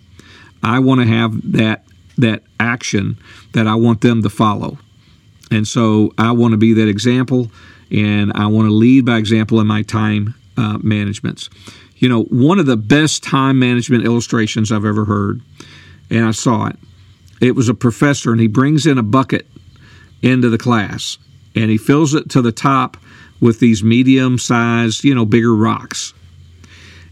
I 0.62 0.78
want 0.78 1.00
to 1.00 1.06
have 1.06 1.52
that 1.52 1.84
that 2.18 2.42
action 2.60 3.18
that 3.52 3.66
I 3.66 3.74
want 3.74 4.00
them 4.00 4.22
to 4.22 4.30
follow. 4.30 4.78
And 5.50 5.66
so 5.66 6.12
I 6.18 6.32
want 6.32 6.52
to 6.52 6.58
be 6.58 6.72
that 6.74 6.88
example 6.88 7.50
and 7.90 8.32
I 8.34 8.46
want 8.46 8.68
to 8.68 8.72
lead 8.72 9.04
by 9.04 9.18
example 9.18 9.60
in 9.60 9.66
my 9.66 9.82
time 9.82 10.34
uh, 10.56 10.78
managements. 10.82 11.50
You 11.96 12.08
know, 12.08 12.24
one 12.24 12.58
of 12.58 12.66
the 12.66 12.76
best 12.76 13.22
time 13.22 13.58
management 13.58 14.04
illustrations 14.04 14.72
I've 14.72 14.84
ever 14.84 15.04
heard 15.04 15.40
and 16.12 16.26
I 16.26 16.30
saw 16.30 16.66
it. 16.66 16.76
It 17.40 17.56
was 17.56 17.68
a 17.68 17.74
professor, 17.74 18.30
and 18.30 18.40
he 18.40 18.46
brings 18.46 18.86
in 18.86 18.98
a 18.98 19.02
bucket 19.02 19.46
into 20.20 20.48
the 20.48 20.58
class, 20.58 21.18
and 21.56 21.70
he 21.70 21.78
fills 21.78 22.14
it 22.14 22.28
to 22.30 22.42
the 22.42 22.52
top 22.52 22.96
with 23.40 23.58
these 23.58 23.82
medium 23.82 24.38
sized, 24.38 25.02
you 25.02 25.14
know, 25.14 25.24
bigger 25.24 25.54
rocks. 25.56 26.14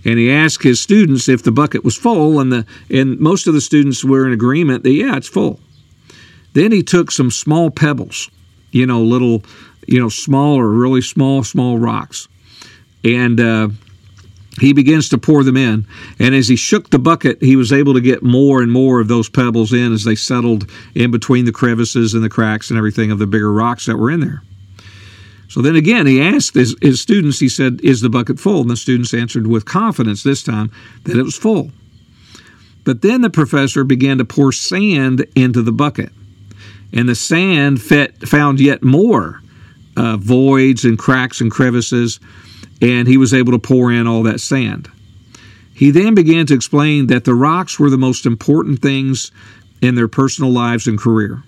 And 0.05 0.19
he 0.19 0.31
asked 0.31 0.63
his 0.63 0.81
students 0.81 1.29
if 1.29 1.43
the 1.43 1.51
bucket 1.51 1.83
was 1.83 1.97
full, 1.97 2.39
and 2.39 2.53
the 2.53 2.67
and 2.91 3.19
most 3.19 3.47
of 3.47 3.55
the 3.55 3.61
students 3.61 4.05
were 4.05 4.27
in 4.27 4.33
agreement 4.33 4.85
that 4.85 4.93
yeah, 4.93 5.17
it's 5.17 5.29
full. 5.29 5.59
Then 6.53 6.71
he 6.71 6.83
took 6.83 7.11
some 7.11 7.31
small 7.31 7.71
pebbles, 7.71 8.31
you 8.71 8.87
know, 8.87 9.03
little, 9.03 9.45
you 9.87 9.99
know, 9.99 10.09
small 10.09 10.57
or 10.57 10.69
really 10.69 11.03
small, 11.03 11.43
small 11.43 11.79
rocks, 11.79 12.29
and 13.03 13.41
uh, 13.41 13.69
he 14.59 14.73
begins 14.73 15.09
to 15.11 15.19
pour 15.19 15.45
them 15.45 15.57
in. 15.57 15.87
And 16.19 16.35
as 16.35 16.49
he 16.49 16.57
shook 16.57 16.91
the 16.91 16.99
bucket, 16.99 17.41
he 17.41 17.57
was 17.57 17.73
able 17.73 17.95
to 17.95 18.01
get 18.01 18.23
more 18.23 18.63
and 18.63 18.73
more 18.73 19.01
of 19.01 19.09
those 19.09 19.29
pebbles 19.29 19.73
in 19.73 19.93
as 19.93 20.05
they 20.05 20.17
settled 20.17 20.69
in 20.95 21.11
between 21.11 21.45
the 21.45 21.53
crevices 21.53 22.15
and 22.15 22.25
the 22.25 22.29
cracks 22.29 22.71
and 22.71 22.77
everything 22.77 23.11
of 23.11 23.19
the 23.19 23.27
bigger 23.27 23.53
rocks 23.53 23.87
that 23.87 23.97
were 23.97 24.11
in 24.11 24.21
there. 24.21 24.43
So 25.49 25.63
then 25.63 25.77
again, 25.77 26.07
he 26.07 26.23
asked 26.23 26.55
his, 26.55 26.77
his 26.81 27.01
students, 27.01 27.41
he 27.41 27.49
said, 27.49 27.81
Is 27.83 28.01
the 28.01 28.09
bucket 28.09 28.39
full? 28.39 28.61
And 28.61 28.71
the 28.71 28.77
students 28.77 29.13
answered 29.13 29.47
with 29.47 29.65
confidence 29.65 30.23
this 30.23 30.43
time 30.43 30.71
that 31.05 31.17
it 31.17 31.23
was 31.23 31.37
full. 31.37 31.71
But 32.85 33.03
then 33.03 33.21
the 33.21 33.31
professor 33.31 33.85
began 33.85 34.19
to 34.19 34.25
pour 34.25 34.53
sand 34.53 35.27
into 35.35 35.63
the 35.63 35.73
bucket. 35.73 36.11
And 36.93 37.09
the 37.09 37.15
sand 37.15 37.83
found 37.83 38.61
yet 38.61 38.83
more 38.83 39.43
uh, 39.97 40.17
voids 40.17 40.85
and 40.85 40.99
cracks 40.99 41.41
and 41.41 41.51
crevices 41.51 42.21
and 42.81 43.07
he 43.07 43.17
was 43.17 43.35
able 43.35 43.53
to 43.53 43.59
pour 43.59 43.93
in 43.93 44.07
all 44.07 44.23
that 44.23 44.41
sand. 44.41 44.89
He 45.75 45.91
then 45.91 46.15
began 46.15 46.47
to 46.47 46.55
explain 46.55 47.07
that 47.07 47.25
the 47.25 47.35
rocks 47.35 47.79
were 47.79 47.91
the 47.91 47.97
most 47.97 48.27
important 48.27 48.83
things 48.83 49.33
in 49.81 49.95
their 49.95 50.09
personal 50.09 50.51
lives 50.51 50.87
and 50.87 50.99
career. 50.99 51.43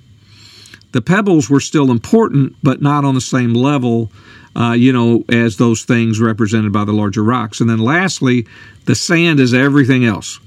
The 0.92 1.02
pebbles 1.02 1.48
were 1.48 1.60
still 1.60 1.90
important, 1.90 2.56
but 2.62 2.82
not 2.82 3.04
on 3.04 3.14
the 3.14 3.20
same 3.20 3.54
level, 3.54 4.10
uh, 4.54 4.72
you 4.72 4.92
know, 4.92 5.24
as 5.28 5.56
those 5.56 5.84
things 5.84 6.20
represented 6.20 6.72
by 6.72 6.84
the 6.84 6.92
larger 6.92 7.22
rocks. 7.22 7.60
And 7.60 7.68
then 7.68 7.78
lastly, 7.78 8.46
the 8.84 8.94
sand 8.94 9.40
is 9.40 9.54
everything 9.54 10.04
else. 10.04 10.38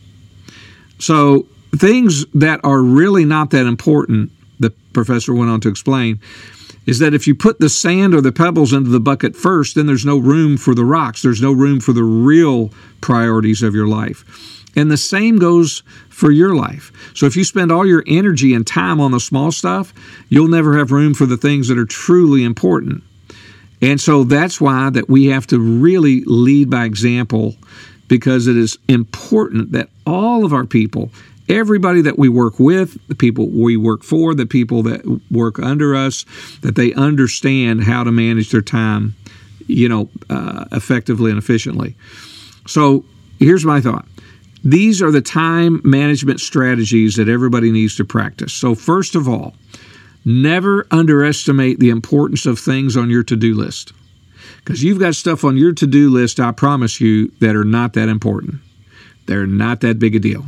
So 0.99 1.47
things 1.75 2.25
that 2.33 2.59
are 2.63 2.81
really 2.81 3.25
not 3.25 3.51
that 3.51 3.65
important, 3.65 4.31
the 4.59 4.71
professor 4.93 5.33
went 5.33 5.51
on 5.51 5.61
to 5.61 5.69
explain, 5.69 6.19
is 6.85 6.99
that 6.99 7.13
if 7.13 7.27
you 7.27 7.35
put 7.35 7.59
the 7.59 7.69
sand 7.69 8.13
or 8.13 8.21
the 8.21 8.31
pebbles 8.31 8.73
into 8.73 8.89
the 8.89 8.99
bucket 8.99 9.35
first, 9.35 9.75
then 9.75 9.87
there's 9.87 10.05
no 10.05 10.17
room 10.17 10.57
for 10.57 10.75
the 10.75 10.85
rocks. 10.85 11.21
There's 11.21 11.41
no 11.41 11.51
room 11.51 11.79
for 11.79 11.93
the 11.93 12.03
real 12.03 12.71
priorities 13.01 13.63
of 13.63 13.73
your 13.73 13.87
life. 13.87 14.23
And 14.75 14.91
the 14.91 14.97
same 14.97 15.37
goes 15.37 15.83
for 16.09 16.31
your 16.31 16.55
life. 16.55 16.91
So 17.15 17.25
if 17.25 17.35
you 17.35 17.43
spend 17.43 17.71
all 17.71 17.85
your 17.85 18.03
energy 18.07 18.53
and 18.53 18.67
time 18.67 18.99
on 18.99 19.11
the 19.11 19.19
small 19.19 19.51
stuff, 19.51 19.93
you'll 20.29 20.49
never 20.49 20.77
have 20.77 20.91
room 20.91 21.13
for 21.13 21.25
the 21.25 21.37
things 21.37 21.69
that 21.69 21.77
are 21.77 21.85
truly 21.85 22.43
important. 22.43 23.03
And 23.81 23.99
so 23.99 24.23
that's 24.23 24.59
why 24.59 24.89
that 24.89 25.09
we 25.09 25.27
have 25.27 25.47
to 25.47 25.59
really 25.59 26.23
lead 26.25 26.69
by 26.69 26.85
example 26.85 27.55
because 28.07 28.47
it 28.47 28.57
is 28.57 28.77
important 28.87 29.71
that 29.71 29.89
all 30.05 30.45
of 30.45 30.53
our 30.53 30.65
people 30.65 31.11
everybody 31.49 32.01
that 32.01 32.17
we 32.17 32.29
work 32.29 32.59
with, 32.59 32.97
the 33.07 33.15
people 33.15 33.47
we 33.49 33.77
work 33.77 34.03
for, 34.03 34.33
the 34.33 34.45
people 34.45 34.83
that 34.83 35.21
work 35.31 35.59
under 35.59 35.95
us, 35.95 36.25
that 36.61 36.75
they 36.75 36.93
understand 36.93 37.83
how 37.83 38.03
to 38.03 38.11
manage 38.11 38.51
their 38.51 38.61
time, 38.61 39.15
you 39.67 39.87
know, 39.87 40.09
uh, 40.29 40.65
effectively 40.71 41.29
and 41.29 41.39
efficiently. 41.39 41.95
So 42.67 43.05
here's 43.39 43.65
my 43.65 43.81
thought. 43.81 44.05
These 44.63 45.01
are 45.01 45.11
the 45.11 45.21
time 45.21 45.79
management 45.83 46.39
strategies 46.39 47.15
that 47.17 47.29
everybody 47.29 47.71
needs 47.71 47.95
to 47.97 48.05
practice. 48.05 48.51
So, 48.51 48.73
first 48.73 49.13
of 49.13 49.29
all, 49.29 49.53
never 50.25 50.87
underestimate 50.89 51.79
the 51.79 51.91
importance 51.91 52.47
of 52.47 52.57
things 52.57 52.97
on 52.97 53.11
your 53.11 53.21
to 53.23 53.35
do 53.35 53.53
list. 53.53 53.93
Because 54.57 54.83
you've 54.83 54.99
got 54.99 55.13
stuff 55.13 55.43
on 55.43 55.57
your 55.57 55.73
to 55.73 55.85
do 55.85 56.09
list, 56.09 56.39
I 56.39 56.51
promise 56.51 56.99
you, 56.99 57.27
that 57.41 57.55
are 57.55 57.63
not 57.63 57.93
that 57.93 58.09
important. 58.09 58.55
They're 59.27 59.45
not 59.45 59.81
that 59.81 59.99
big 59.99 60.15
a 60.15 60.19
deal. 60.19 60.45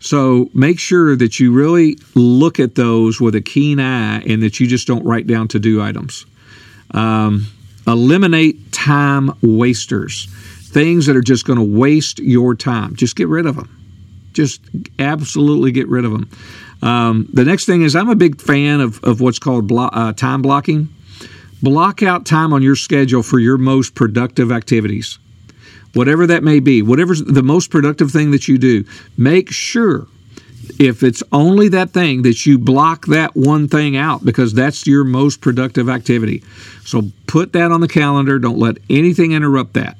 So 0.00 0.48
make 0.54 0.80
sure 0.80 1.14
that 1.14 1.38
you 1.38 1.52
really 1.52 1.98
look 2.14 2.58
at 2.58 2.74
those 2.74 3.20
with 3.20 3.34
a 3.34 3.40
keen 3.42 3.78
eye 3.78 4.20
and 4.20 4.42
that 4.42 4.58
you 4.58 4.66
just 4.66 4.86
don't 4.86 5.04
write 5.04 5.26
down 5.26 5.48
to 5.48 5.58
do 5.58 5.82
items. 5.82 6.24
Um, 6.92 7.46
eliminate 7.86 8.72
time 8.72 9.30
wasters, 9.42 10.26
things 10.62 11.06
that 11.06 11.16
are 11.16 11.22
just 11.22 11.46
going 11.46 11.58
to 11.58 11.78
waste 11.78 12.18
your 12.18 12.54
time. 12.54 12.96
Just 12.96 13.14
get 13.14 13.28
rid 13.28 13.44
of 13.44 13.56
them. 13.56 13.76
Just 14.32 14.62
absolutely 14.98 15.70
get 15.70 15.86
rid 15.88 16.06
of 16.06 16.12
them. 16.12 16.30
Um, 16.82 17.28
the 17.32 17.44
next 17.44 17.66
thing 17.66 17.82
is, 17.82 17.94
I'm 17.94 18.08
a 18.08 18.16
big 18.16 18.40
fan 18.40 18.80
of, 18.80 19.04
of 19.04 19.20
what's 19.20 19.38
called 19.38 19.66
blo- 19.66 19.90
uh, 19.92 20.14
time 20.14 20.40
blocking. 20.40 20.88
Block 21.62 22.02
out 22.02 22.24
time 22.24 22.54
on 22.54 22.62
your 22.62 22.76
schedule 22.76 23.22
for 23.22 23.38
your 23.38 23.58
most 23.58 23.94
productive 23.94 24.50
activities 24.50 25.18
whatever 25.94 26.26
that 26.26 26.42
may 26.42 26.60
be, 26.60 26.82
whatever's 26.82 27.22
the 27.22 27.42
most 27.42 27.70
productive 27.70 28.10
thing 28.10 28.30
that 28.30 28.48
you 28.48 28.58
do, 28.58 28.84
make 29.16 29.50
sure 29.50 30.06
if 30.78 31.02
it's 31.02 31.22
only 31.32 31.68
that 31.68 31.90
thing 31.90 32.22
that 32.22 32.46
you 32.46 32.58
block 32.58 33.06
that 33.06 33.34
one 33.34 33.68
thing 33.68 33.96
out 33.96 34.24
because 34.24 34.54
that's 34.54 34.86
your 34.86 35.04
most 35.04 35.40
productive 35.40 35.88
activity. 35.88 36.42
So 36.84 37.02
put 37.26 37.52
that 37.54 37.72
on 37.72 37.80
the 37.80 37.88
calendar. 37.88 38.38
Don't 38.38 38.58
let 38.58 38.78
anything 38.88 39.32
interrupt 39.32 39.74
that. 39.74 39.96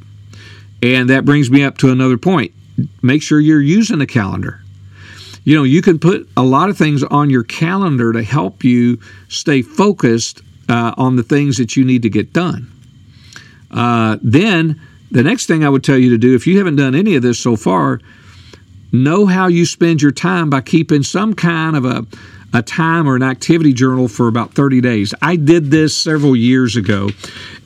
And 0.83 1.11
that 1.11 1.25
brings 1.25 1.51
me 1.51 1.63
up 1.65 1.79
to 1.79 1.91
another 1.91 2.17
point. 2.17 2.53
Make 3.03 3.23
sure 3.23 3.41
you're 3.41 3.61
using 3.61 4.01
a 4.01 4.07
calendar. 4.07 4.63
You 5.45 5.57
know, 5.57 5.65
you 5.65 5.83
can 5.83 5.99
put 5.99 6.29
a 6.37 6.43
lot 6.43 6.71
of 6.71 6.79
things 6.79 7.03
on 7.03 7.31
your 7.31 7.45
calendar 7.45 8.13
to 8.13 8.23
help 8.23 8.63
you 8.63 9.01
stay 9.29 9.63
focused 9.63 10.43
uh, 10.69 10.95
on 10.97 11.17
the 11.17 11.23
things 11.23 11.57
that 11.57 11.77
you 11.77 11.85
need 11.85 12.03
to 12.03 12.11
get 12.11 12.33
done. 12.33 12.71
Uh, 13.71 14.19
then 14.23 14.81
the 15.11 15.23
next 15.23 15.47
thing 15.47 15.65
I 15.65 15.69
would 15.69 15.85
tell 15.85 15.99
you 15.99 16.11
to 16.11 16.19
do, 16.19 16.35
if 16.35 16.47
you 16.47 16.59
haven't 16.59 16.77
done 16.77 16.95
any 16.95 17.17
of 17.17 17.23
this 17.23 17.39
so 17.39 17.57
far, 17.57 18.01
know 18.93 19.27
how 19.27 19.47
you 19.49 19.67
spend 19.67 20.03
your 20.03 20.13
time 20.13 20.51
by 20.51 20.61
keeping 20.61 21.03
some 21.03 21.35
kind 21.35 21.77
of 21.77 21.85
a, 21.85 22.07
a 22.53 22.63
time 22.63 23.09
or 23.09 23.17
an 23.17 23.23
activity 23.23 23.73
journal 23.73 24.09
for 24.09 24.29
about 24.29 24.55
30 24.55 24.81
days. 24.81 25.15
I 25.23 25.37
did 25.37 25.71
this 25.71 25.97
several 25.97 26.37
years 26.37 26.77
ago, 26.77 27.11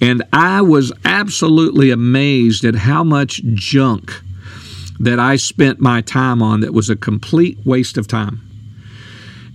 and 0.01 0.23
I 0.33 0.63
was 0.63 0.93
absolutely 1.05 1.91
amazed 1.91 2.65
at 2.65 2.75
how 2.75 3.05
much 3.05 3.43
junk 3.55 4.13
that 5.01 5.19
I 5.19 5.37
spent 5.37 5.81
my 5.81 6.01
time 6.01 6.43
on 6.43 6.61
that 6.61 6.73
was 6.73 6.89
a 6.89 6.97
complete 6.97 7.59
waste 7.65 7.99
of 7.99 8.07
time. 8.07 8.41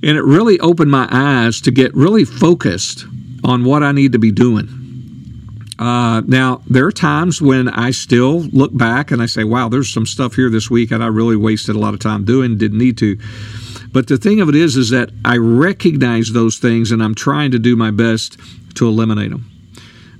And 0.03 0.17
it 0.17 0.23
really 0.23 0.59
opened 0.59 0.91
my 0.91 1.07
eyes 1.11 1.59
to 1.61 1.71
get 1.71 1.93
really 1.93 2.23
focused 2.23 3.05
on 3.43 3.65
what 3.65 3.83
I 3.83 3.91
need 3.91 4.11
to 4.13 4.19
be 4.19 4.31
doing. 4.31 4.78
Uh, 5.79 6.21
now, 6.27 6.61
there 6.69 6.85
are 6.85 6.91
times 6.91 7.41
when 7.41 7.69
I 7.69 7.91
still 7.91 8.41
look 8.41 8.75
back 8.75 9.11
and 9.11 9.21
I 9.21 9.27
say, 9.27 9.45
wow, 9.45 9.69
there's 9.69 9.91
some 9.91 10.05
stuff 10.05 10.35
here 10.35 10.49
this 10.49 10.69
week 10.69 10.89
that 10.89 11.01
I 11.01 11.07
really 11.07 11.37
wasted 11.37 11.77
a 11.77 11.79
lot 11.79 11.93
of 11.93 12.01
time 12.01 12.25
doing, 12.25 12.57
didn't 12.57 12.77
need 12.77 12.97
to. 12.97 13.17
But 13.93 14.07
the 14.07 14.17
thing 14.17 14.41
of 14.41 14.49
it 14.49 14.55
is, 14.55 14.75
is 14.75 14.89
that 14.89 15.09
I 15.23 15.37
recognize 15.37 16.33
those 16.33 16.57
things 16.57 16.91
and 16.91 17.01
I'm 17.01 17.15
trying 17.15 17.51
to 17.51 17.59
do 17.59 17.77
my 17.77 17.91
best 17.91 18.37
to 18.75 18.87
eliminate 18.89 19.31
them. 19.31 19.49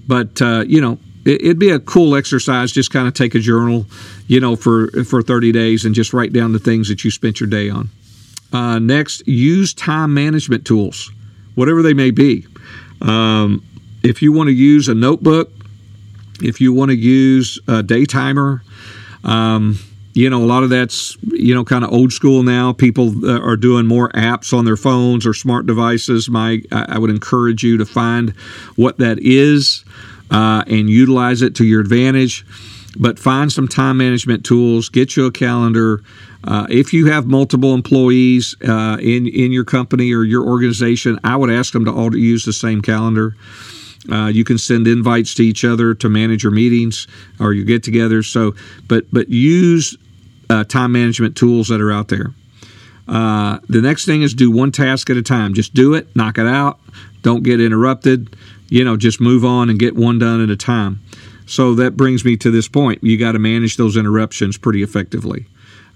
But, 0.08 0.42
uh, 0.42 0.64
you 0.66 0.80
know, 0.80 0.98
it, 1.26 1.44
would 1.44 1.60
be 1.60 1.72
a 1.72 1.80
cool 1.80 2.16
exercise. 2.16 2.72
Just 2.72 2.92
kind 2.92 3.08
of 3.08 3.14
take 3.14 3.36
a 3.36 3.40
journal, 3.40 3.86
you 4.28 4.40
know, 4.40 4.56
for, 4.56 4.88
for 5.04 5.22
30 5.22 5.52
days 5.52 5.84
and 5.84 5.94
just 5.94 6.14
write 6.14 6.32
down 6.32 6.54
the 6.54 6.60
things 6.60 6.88
that 6.88 7.04
you 7.04 7.12
spent 7.12 7.42
your 7.42 7.50
day 7.50 7.70
on. 7.70 7.90
Uh, 8.54 8.80
next, 8.80 9.28
use 9.28 9.74
time 9.74 10.14
management 10.14 10.66
tools, 10.66 11.12
whatever 11.56 11.84
they 11.84 11.94
may 11.94 12.12
be. 12.12 12.48
Um, 13.02 13.64
if 14.04 14.22
you 14.22 14.32
want 14.32 14.48
to 14.48 14.54
use 14.54 14.88
a 14.88 14.96
notebook, 14.96 15.52
if 16.42 16.62
you 16.62 16.74
want 16.74 16.90
to 16.90 16.96
use 16.96 17.60
a 17.68 17.84
day 17.84 18.06
timer, 18.06 18.64
um, 19.24 19.80
you 20.14 20.30
know, 20.30 20.44
a 20.44 20.46
lot 20.46 20.64
of 20.64 20.70
that's, 20.70 21.18
you 21.28 21.54
know, 21.54 21.64
kind 21.64 21.84
of 21.84 21.94
old 21.94 22.12
school 22.12 22.44
now. 22.44 22.74
People 22.74 23.26
uh, 23.26 23.40
are 23.40 23.56
doing 23.56 23.86
more 23.86 24.10
apps 24.10 24.58
on 24.58 24.66
their 24.66 24.76
phones 24.76 25.26
or 25.26 25.34
smart 25.34 25.66
devices. 25.66 26.30
My, 26.30 26.62
I 26.72 26.98
would 26.98 27.10
encourage 27.10 27.64
you 27.64 27.78
to 27.78 27.86
find 27.86 28.32
what 28.76 28.98
that 28.98 29.20
is 29.20 29.86
uh, 30.32 30.64
and 30.68 30.90
utilize 30.90 31.42
it 31.42 31.56
to 31.56 31.66
your 31.66 31.80
advantage. 31.80 32.46
But 32.98 33.20
find 33.20 33.52
some 33.52 33.68
time 33.68 33.98
management 33.98 34.44
tools, 34.44 34.90
get 34.90 35.16
you 35.16 35.26
a 35.26 35.32
calendar. 35.32 36.04
Uh, 36.44 36.66
if 36.70 36.92
you 36.92 37.06
have 37.12 37.28
multiple 37.28 37.74
employees 37.74 38.56
uh, 38.68 38.98
in, 39.00 39.28
in 39.28 39.52
your 39.52 39.64
company 39.64 40.12
or 40.12 40.24
your 40.24 40.46
organization, 40.46 41.20
I 41.24 41.36
would 41.36 41.52
ask 41.52 41.72
them 41.72 41.86
to 41.86 41.94
all 41.94 42.16
use 42.16 42.46
the 42.46 42.54
same 42.54 42.82
calendar. 42.82 43.36
Uh, 44.10 44.28
you 44.28 44.44
can 44.44 44.58
send 44.58 44.88
invites 44.88 45.34
to 45.36 45.44
each 45.44 45.66
other 45.66 45.94
to 45.94 46.08
manage 46.08 46.44
your 46.44 46.52
meetings 46.52 47.08
or 47.40 47.54
your 47.54 47.66
get 47.66 47.84
togethers. 47.84 48.32
So, 48.32 48.56
but 48.88 49.06
but 49.12 49.30
use 49.30 49.98
uh, 50.50 50.64
time 50.64 50.92
management 50.92 51.36
tools 51.36 51.68
that 51.68 51.82
are 51.82 51.92
out 51.92 52.08
there. 52.08 52.34
Uh, 53.08 53.60
the 53.68 53.82
next 53.82 54.06
thing 54.06 54.22
is 54.22 54.34
do 54.34 54.52
one 54.52 54.72
task 54.72 55.10
at 55.10 55.18
a 55.18 55.22
time. 55.22 55.54
Just 55.54 55.74
do 55.74 55.96
it, 55.96 56.16
knock 56.16 56.38
it 56.38 56.46
out. 56.46 56.80
Don't 57.24 57.44
get 57.44 57.60
interrupted. 57.60 58.36
You 58.70 58.84
know, 58.86 58.96
just 58.96 59.20
move 59.20 59.44
on 59.44 59.70
and 59.70 59.80
get 59.80 59.96
one 59.96 60.20
done 60.20 60.42
at 60.42 60.50
a 60.50 60.56
time. 60.56 61.02
So 61.48 61.74
that 61.76 61.98
brings 61.98 62.24
me 62.24 62.38
to 62.38 62.52
this 62.52 62.68
point. 62.68 63.04
You 63.04 63.18
got 63.18 63.32
to 63.32 63.40
manage 63.40 63.78
those 63.78 63.98
interruptions 63.98 64.58
pretty 64.58 64.84
effectively. 64.84 65.48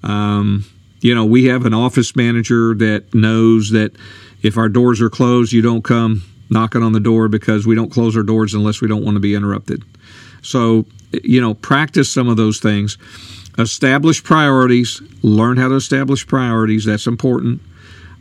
Um, 0.01 0.65
you 1.01 1.13
know, 1.13 1.23
we 1.23 1.45
have 1.45 1.65
an 1.65 1.73
office 1.73 2.15
manager 2.15 2.73
that 2.75 3.13
knows 3.13 3.69
that 3.69 3.95
if 4.41 4.57
our 4.57 4.67
doors 4.67 4.99
are 4.99 5.11
closed, 5.11 5.53
you 5.53 5.61
don't 5.61 5.83
come 5.83 6.23
knocking 6.53 6.83
on 6.83 6.93
the 6.93 6.99
door 6.99 7.27
because 7.27 7.67
we 7.67 7.75
don't 7.75 7.91
close 7.91 8.15
our 8.15 8.23
doors 8.23 8.53
unless 8.53 8.79
we 8.79 8.87
don't 8.87 9.03
want 9.03 9.15
to 9.15 9.19
be 9.19 9.35
interrupted. 9.35 9.83
So, 10.41 10.85
you 11.23 11.41
know, 11.41 11.53
practice 11.55 12.09
some 12.09 12.29
of 12.29 12.37
those 12.37 12.59
things. 12.59 12.97
Establish 13.57 14.23
priorities. 14.23 15.01
Learn 15.21 15.57
how 15.57 15.67
to 15.67 15.75
establish 15.75 16.25
priorities. 16.25 16.85
That's 16.85 17.07
important. 17.07 17.61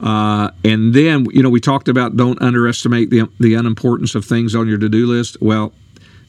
Uh, 0.00 0.50
and 0.64 0.94
then, 0.94 1.26
you 1.30 1.42
know, 1.42 1.50
we 1.50 1.60
talked 1.60 1.88
about 1.88 2.16
don't 2.16 2.40
underestimate 2.42 3.10
the, 3.10 3.28
the 3.38 3.54
unimportance 3.54 4.14
of 4.14 4.24
things 4.24 4.54
on 4.54 4.66
your 4.66 4.78
to 4.78 4.88
do 4.88 5.06
list. 5.06 5.36
Well, 5.40 5.72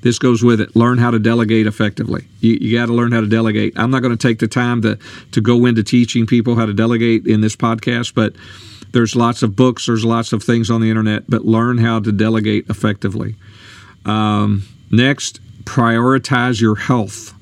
this 0.04 0.20
goes 0.20 0.44
with 0.44 0.60
it. 0.60 0.76
Learn 0.76 0.98
how 0.98 1.12
to 1.12 1.18
delegate 1.18 1.66
effectively. 1.66 2.28
You, 2.42 2.58
you 2.60 2.78
got 2.78 2.88
to 2.88 2.94
learn 2.94 3.14
how 3.14 3.22
to 3.22 3.28
delegate. 3.28 3.74
I'm 3.78 3.90
not 3.90 4.02
going 4.02 4.16
to 4.16 4.28
take 4.28 4.40
the 4.40 4.50
time 4.50 4.82
to, 4.82 5.00
to 5.32 5.42
go 5.42 5.66
into 5.66 5.82
teaching 5.82 6.28
people 6.28 6.56
how 6.56 6.66
to 6.66 6.74
delegate 6.74 7.26
in 7.26 7.42
this 7.42 7.56
podcast, 7.56 8.14
but 8.14 8.36
there's 8.92 9.16
lots 9.16 9.42
of 9.42 9.56
books, 9.56 9.88
there's 9.88 10.06
lots 10.06 10.34
of 10.34 10.44
things 10.44 10.70
on 10.70 10.82
the 10.82 10.90
internet, 10.90 11.24
but 11.30 11.46
learn 11.46 11.78
how 11.78 12.00
to 12.02 12.12
delegate 12.12 12.70
effectively. 12.70 13.36
Um, 14.06 14.64
next, 14.92 15.40
prioritize 15.64 16.60
your 16.60 16.76
health. 16.76 17.34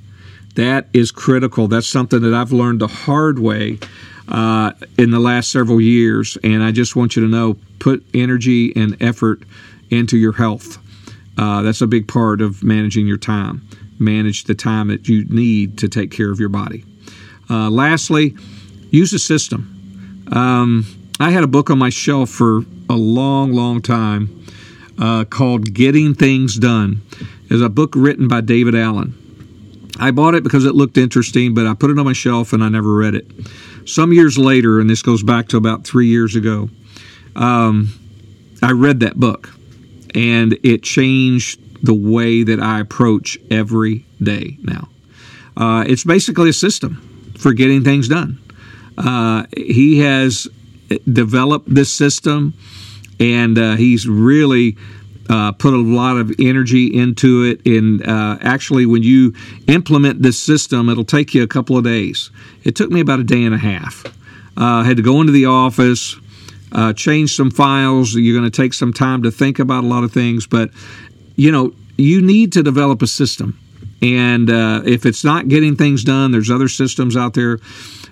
That 0.56 0.88
is 0.94 1.12
critical. 1.12 1.68
That's 1.68 1.88
something 1.88 2.22
that 2.22 2.34
I've 2.34 2.52
learned 2.52 2.80
the 2.80 2.88
hard 2.88 3.40
way 3.40 3.80
uh, 4.28 4.74
in 5.00 5.10
the 5.10 5.20
last 5.20 5.52
several 5.52 5.82
years, 5.82 6.38
and 6.44 6.62
I 6.62 6.72
just 6.72 6.96
want 6.96 7.16
you 7.16 7.24
to 7.24 7.28
know 7.28 7.58
put 7.80 8.06
energy 8.14 8.72
and 8.76 9.02
effort 9.02 9.42
into 9.90 10.18
your 10.18 10.34
health. 10.34 10.78
Uh, 11.38 11.62
that's 11.62 11.82
a 11.82 11.88
big 11.88 12.08
part 12.08 12.42
of 12.42 12.64
managing 12.64 13.08
your 13.08 13.18
time. 13.18 13.68
Manage 14.00 14.46
the 14.46 14.56
time 14.56 14.88
that 14.88 15.08
you 15.08 15.26
need 15.26 15.78
to 15.80 15.88
take 15.88 16.12
care 16.12 16.32
of 16.32 16.40
your 16.40 16.50
body. 16.50 16.84
Uh, 17.50 17.70
lastly, 17.70 18.36
use 18.90 19.14
a 19.14 19.20
system. 19.20 20.26
Um, 20.32 20.86
I 21.20 21.32
had 21.32 21.44
a 21.44 21.48
book 21.48 21.70
on 21.70 21.78
my 21.78 21.90
shelf 21.90 22.30
for 22.30 22.62
a 22.90 22.96
long, 22.96 23.52
long 23.54 23.82
time 23.82 24.46
uh, 25.00 25.26
called 25.26 25.74
Getting 25.74 26.14
Things 26.14 26.58
Done. 26.58 27.02
It's 27.50 27.62
a 27.62 27.70
book 27.70 27.94
written 27.96 28.28
by 28.28 28.42
David 28.42 28.76
Allen. 28.76 29.18
I 30.00 30.12
bought 30.12 30.36
it 30.36 30.44
because 30.44 30.66
it 30.66 30.74
looked 30.74 30.98
interesting, 30.98 31.54
but 31.54 31.68
I 31.68 31.74
put 31.74 31.92
it 31.92 32.00
on 32.00 32.06
my 32.06 32.14
shelf 32.14 32.54
and 32.54 32.64
I 32.64 32.70
never 32.70 32.96
read 32.96 33.14
it. 33.14 33.28
Some 33.86 34.14
years 34.14 34.38
later, 34.38 34.80
and 34.80 34.90
this 34.90 35.02
goes 35.02 35.22
back 35.22 35.48
to 35.50 35.58
about 35.58 35.86
three 35.86 36.08
years 36.08 36.36
ago, 36.36 36.70
um, 37.36 37.90
I 38.64 38.72
read 38.72 39.00
that 39.02 39.20
book 39.20 39.54
and 40.14 40.58
it 40.64 40.84
changed 40.84 41.60
the 41.84 41.94
way 41.94 42.44
that 42.44 42.60
I 42.60 42.80
approach 42.80 43.38
every 43.50 44.06
day 44.22 44.58
now. 44.62 44.88
Uh, 45.58 45.84
it's 45.88 46.04
basically 46.04 46.50
a 46.50 46.54
system 46.54 47.34
for 47.38 47.54
getting 47.54 47.84
things 47.84 48.08
done. 48.08 48.40
Uh, 48.98 49.46
he 49.56 50.00
has 50.00 50.48
developed 51.12 51.74
this 51.74 51.92
system, 51.92 52.54
and 53.20 53.58
uh, 53.58 53.76
he's 53.76 54.08
really 54.08 54.78
uh, 55.30 55.52
put 55.54 55.74
a 55.74 55.78
lot 55.78 56.18
of 56.18 56.32
energy 56.40 56.88
into 56.88 57.44
it. 57.44 57.66
And 57.66 58.06
uh, 58.06 58.38
actually, 58.42 58.86
when 58.86 59.04
you 59.04 59.34
implement 59.68 60.22
this 60.22 60.42
system, 60.42 60.90
it'll 60.90 61.06
take 61.06 61.34
you 61.34 61.44
a 61.44 61.48
couple 61.48 61.78
of 61.78 61.84
days. 61.84 62.30
It 62.64 62.76
took 62.76 62.92
me 62.92 63.00
about 63.00 63.20
a 63.20 63.24
day 63.24 63.44
and 63.44 63.56
a 63.56 63.58
half. 63.58 64.04
I 64.58 64.82
uh, 64.82 64.84
had 64.84 64.98
to 64.98 65.04
go 65.04 65.22
into 65.22 65.32
the 65.32 65.46
office, 65.46 66.16
uh, 66.72 66.94
change 66.94 67.36
some 67.36 67.52
files. 67.52 68.14
You're 68.14 68.38
going 68.38 68.50
to 68.50 68.56
take 68.56 68.74
some 68.74 68.94
time 68.94 69.24
to 69.24 69.32
think 69.32 69.60
about 69.60 69.84
a 69.84 69.88
lot 69.88 70.04
of 70.04 70.12
things, 70.12 70.48
but 70.48 70.70
you 71.36 71.52
know, 71.52 71.74
you 71.98 72.22
need 72.22 72.54
to 72.54 72.64
develop 72.64 73.02
a 73.02 73.08
system. 73.08 73.58
And 74.02 74.50
uh, 74.50 74.82
if 74.86 75.06
it's 75.06 75.24
not 75.24 75.48
getting 75.48 75.76
things 75.76 76.04
done, 76.04 76.32
there's 76.32 76.50
other 76.50 76.68
systems 76.68 77.16
out 77.16 77.36
there 77.36 77.60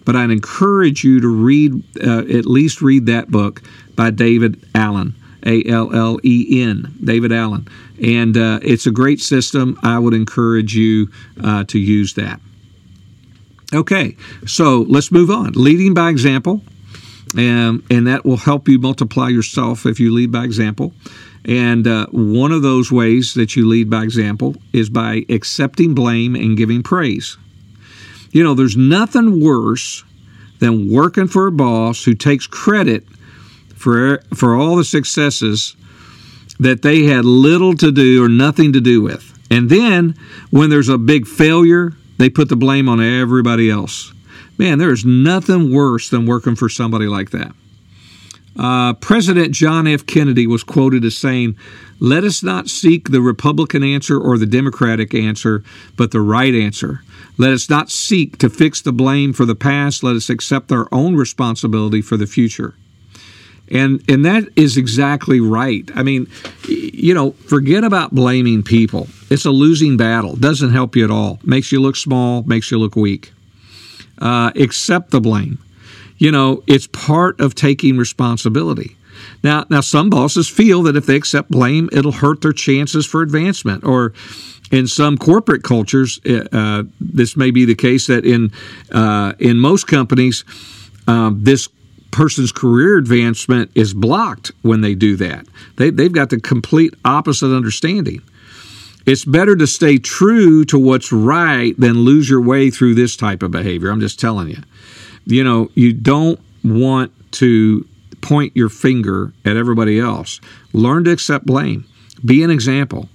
but 0.09 0.15
I'd 0.15 0.31
encourage 0.31 1.03
you 1.03 1.19
to 1.19 1.27
read, 1.27 1.83
uh, 2.03 2.19
at 2.19 2.47
least 2.47 2.81
read 2.81 3.05
that 3.05 3.29
book 3.29 3.61
by 3.95 4.09
David 4.09 4.59
Allen, 4.73 5.13
A 5.45 5.63
L 5.65 5.93
L 5.95 6.19
E 6.23 6.63
N, 6.63 6.95
David 7.03 7.31
Allen. 7.31 7.67
And 8.03 8.35
uh, 8.35 8.59
it's 8.63 8.87
a 8.87 8.91
great 8.91 9.19
system. 9.19 9.77
I 9.83 9.99
would 9.99 10.15
encourage 10.15 10.75
you 10.75 11.11
uh, 11.43 11.65
to 11.65 11.77
use 11.77 12.15
that. 12.15 12.41
Okay, 13.71 14.17
so 14.47 14.81
let's 14.89 15.11
move 15.11 15.29
on. 15.29 15.51
Leading 15.51 15.93
by 15.93 16.09
example, 16.09 16.63
and, 17.37 17.83
and 17.89 18.07
that 18.07 18.25
will 18.25 18.37
help 18.37 18.67
you 18.67 18.79
multiply 18.79 19.27
yourself 19.29 19.85
if 19.85 19.99
you 19.99 20.13
lead 20.13 20.31
by 20.31 20.43
example. 20.43 20.93
And 21.45 21.87
uh, 21.87 22.07
one 22.11 22.51
of 22.51 22.61
those 22.61 22.91
ways 22.91 23.33
that 23.35 23.55
you 23.55 23.67
lead 23.67 23.89
by 23.89 24.03
example 24.03 24.55
is 24.73 24.89
by 24.89 25.25
accepting 25.29 25.93
blame 25.95 26.35
and 26.35 26.57
giving 26.57 26.83
praise. 26.83 27.37
You 28.31 28.43
know, 28.43 28.53
there's 28.53 28.77
nothing 28.77 29.43
worse 29.43 30.03
than 30.59 30.91
working 30.91 31.27
for 31.27 31.47
a 31.47 31.51
boss 31.51 32.03
who 32.03 32.13
takes 32.13 32.45
credit 32.45 33.07
for 33.75 34.21
for 34.35 34.55
all 34.55 34.75
the 34.75 34.83
successes 34.83 35.75
that 36.59 36.81
they 36.81 37.03
had 37.03 37.23
little 37.23 37.73
to 37.75 37.91
do 37.91 38.23
or 38.23 38.27
nothing 38.27 38.73
to 38.73 38.81
do 38.81 39.01
with. 39.01 39.33
And 39.49 39.69
then 39.69 40.15
when 40.51 40.69
there's 40.69 40.89
a 40.89 40.97
big 40.97 41.25
failure, 41.25 41.93
they 42.17 42.29
put 42.29 42.49
the 42.49 42.57
blame 42.57 42.89
on 42.89 43.01
everybody 43.01 43.69
else. 43.69 44.13
Man, 44.59 44.77
there's 44.77 45.05
nothing 45.05 45.73
worse 45.73 46.09
than 46.09 46.25
working 46.25 46.55
for 46.55 46.67
somebody 46.67 47.07
like 47.07 47.31
that. 47.31 47.53
Uh, 48.57 48.93
President 48.95 49.53
John 49.53 49.87
F. 49.87 50.05
Kennedy 50.05 50.45
was 50.45 50.63
quoted 50.65 51.05
as 51.05 51.15
saying, 51.15 51.55
Let 52.01 52.25
us 52.25 52.43
not 52.43 52.67
seek 52.67 53.09
the 53.09 53.21
Republican 53.21 53.83
answer 53.83 54.19
or 54.19 54.37
the 54.37 54.45
Democratic 54.45 55.15
answer, 55.15 55.63
but 55.95 56.11
the 56.11 56.19
right 56.19 56.53
answer. 56.53 57.01
Let 57.37 57.51
us 57.51 57.69
not 57.69 57.89
seek 57.89 58.37
to 58.39 58.49
fix 58.49 58.81
the 58.81 58.91
blame 58.91 59.31
for 59.31 59.45
the 59.45 59.55
past. 59.55 60.03
Let 60.03 60.17
us 60.17 60.29
accept 60.29 60.73
our 60.73 60.89
own 60.91 61.15
responsibility 61.15 62.01
for 62.01 62.17
the 62.17 62.27
future. 62.27 62.75
And 63.71 64.03
and 64.09 64.25
that 64.25 64.49
is 64.57 64.75
exactly 64.75 65.39
right. 65.39 65.89
I 65.95 66.03
mean, 66.03 66.27
you 66.67 67.13
know, 67.13 67.31
forget 67.31 67.85
about 67.85 68.13
blaming 68.13 68.63
people. 68.63 69.07
It's 69.29 69.45
a 69.45 69.51
losing 69.51 69.95
battle. 69.95 70.35
Doesn't 70.35 70.71
help 70.71 70.97
you 70.97 71.05
at 71.05 71.11
all. 71.11 71.39
Makes 71.45 71.71
you 71.71 71.79
look 71.79 71.95
small. 71.95 72.43
Makes 72.43 72.71
you 72.71 72.79
look 72.79 72.97
weak. 72.97 73.31
Uh, 74.19 74.51
accept 74.55 75.11
the 75.11 75.21
blame. 75.21 75.57
You 76.17 76.31
know, 76.31 76.63
it's 76.67 76.87
part 76.87 77.39
of 77.39 77.55
taking 77.55 77.97
responsibility. 77.97 78.97
Now, 79.43 79.65
now 79.69 79.81
some 79.81 80.09
bosses 80.09 80.49
feel 80.49 80.83
that 80.83 80.95
if 80.95 81.05
they 81.05 81.15
accept 81.15 81.49
blame, 81.49 81.89
it'll 81.93 82.11
hurt 82.11 82.41
their 82.41 82.51
chances 82.51 83.05
for 83.05 83.21
advancement, 83.21 83.83
or 83.83 84.13
in 84.71 84.87
some 84.87 85.17
corporate 85.17 85.63
cultures, 85.63 86.19
uh, 86.25 86.47
uh, 86.51 86.83
this 86.99 87.35
may 87.35 87.51
be 87.51 87.65
the 87.65 87.75
case 87.75 88.07
that 88.07 88.25
in 88.25 88.51
uh, 88.91 89.33
in 89.39 89.57
most 89.57 89.87
companies, 89.87 90.43
um, 91.07 91.43
this 91.43 91.69
person's 92.11 92.51
career 92.51 92.97
advancement 92.97 93.71
is 93.75 93.93
blocked 93.93 94.51
when 94.61 94.81
they 94.81 94.95
do 94.95 95.15
that. 95.15 95.45
They, 95.77 95.89
they've 95.89 96.11
got 96.11 96.29
the 96.29 96.39
complete 96.39 96.93
opposite 97.05 97.55
understanding. 97.55 98.21
It's 99.09 99.25
better 99.25 99.55
to 99.55 99.65
stay 99.65 99.97
true 99.97 100.63
to 100.65 100.77
what's 100.77 101.11
right 101.11 101.73
than 101.79 102.01
lose 102.01 102.29
your 102.29 102.41
way 102.41 102.69
through 102.69 102.93
this 102.93 103.15
type 103.15 103.41
of 103.41 103.49
behavior. 103.49 103.89
I'm 103.89 104.01
just 104.01 104.19
telling 104.19 104.49
you. 104.49 104.61
You 105.25 105.43
know, 105.43 105.71
you 105.73 105.93
don't 105.93 106.39
want 106.63 107.11
to 107.31 107.87
point 108.21 108.55
your 108.55 108.69
finger 108.69 109.33
at 109.43 109.57
everybody 109.57 109.99
else. 109.99 110.39
Learn 110.73 111.05
to 111.05 111.11
accept 111.11 111.47
blame. 111.47 111.85
Be 112.23 112.43
an 112.43 112.51
example. 112.51 113.09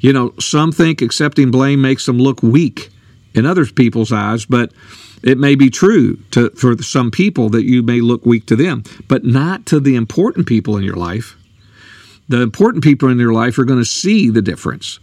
You 0.00 0.12
know, 0.12 0.34
some 0.40 0.72
think 0.72 1.00
accepting 1.00 1.52
blame 1.52 1.80
makes 1.80 2.06
them 2.06 2.18
look 2.18 2.42
weak 2.42 2.90
in 3.32 3.46
other 3.46 3.66
people's 3.66 4.10
eyes, 4.10 4.46
but 4.46 4.72
it 5.22 5.38
may 5.38 5.54
be 5.54 5.70
true 5.70 6.16
to, 6.32 6.50
for 6.56 6.76
some 6.82 7.12
people 7.12 7.50
that 7.50 7.62
you 7.62 7.84
may 7.84 8.00
look 8.00 8.26
weak 8.26 8.46
to 8.46 8.56
them, 8.56 8.82
but 9.06 9.24
not 9.24 9.64
to 9.66 9.78
the 9.78 9.94
important 9.94 10.48
people 10.48 10.76
in 10.76 10.82
your 10.82 10.96
life. 10.96 11.36
The 12.28 12.42
important 12.42 12.82
people 12.82 13.08
in 13.10 13.20
your 13.20 13.32
life 13.32 13.60
are 13.60 13.64
going 13.64 13.78
to 13.78 13.84
see 13.84 14.28
the 14.28 14.42
difference. 14.42 14.98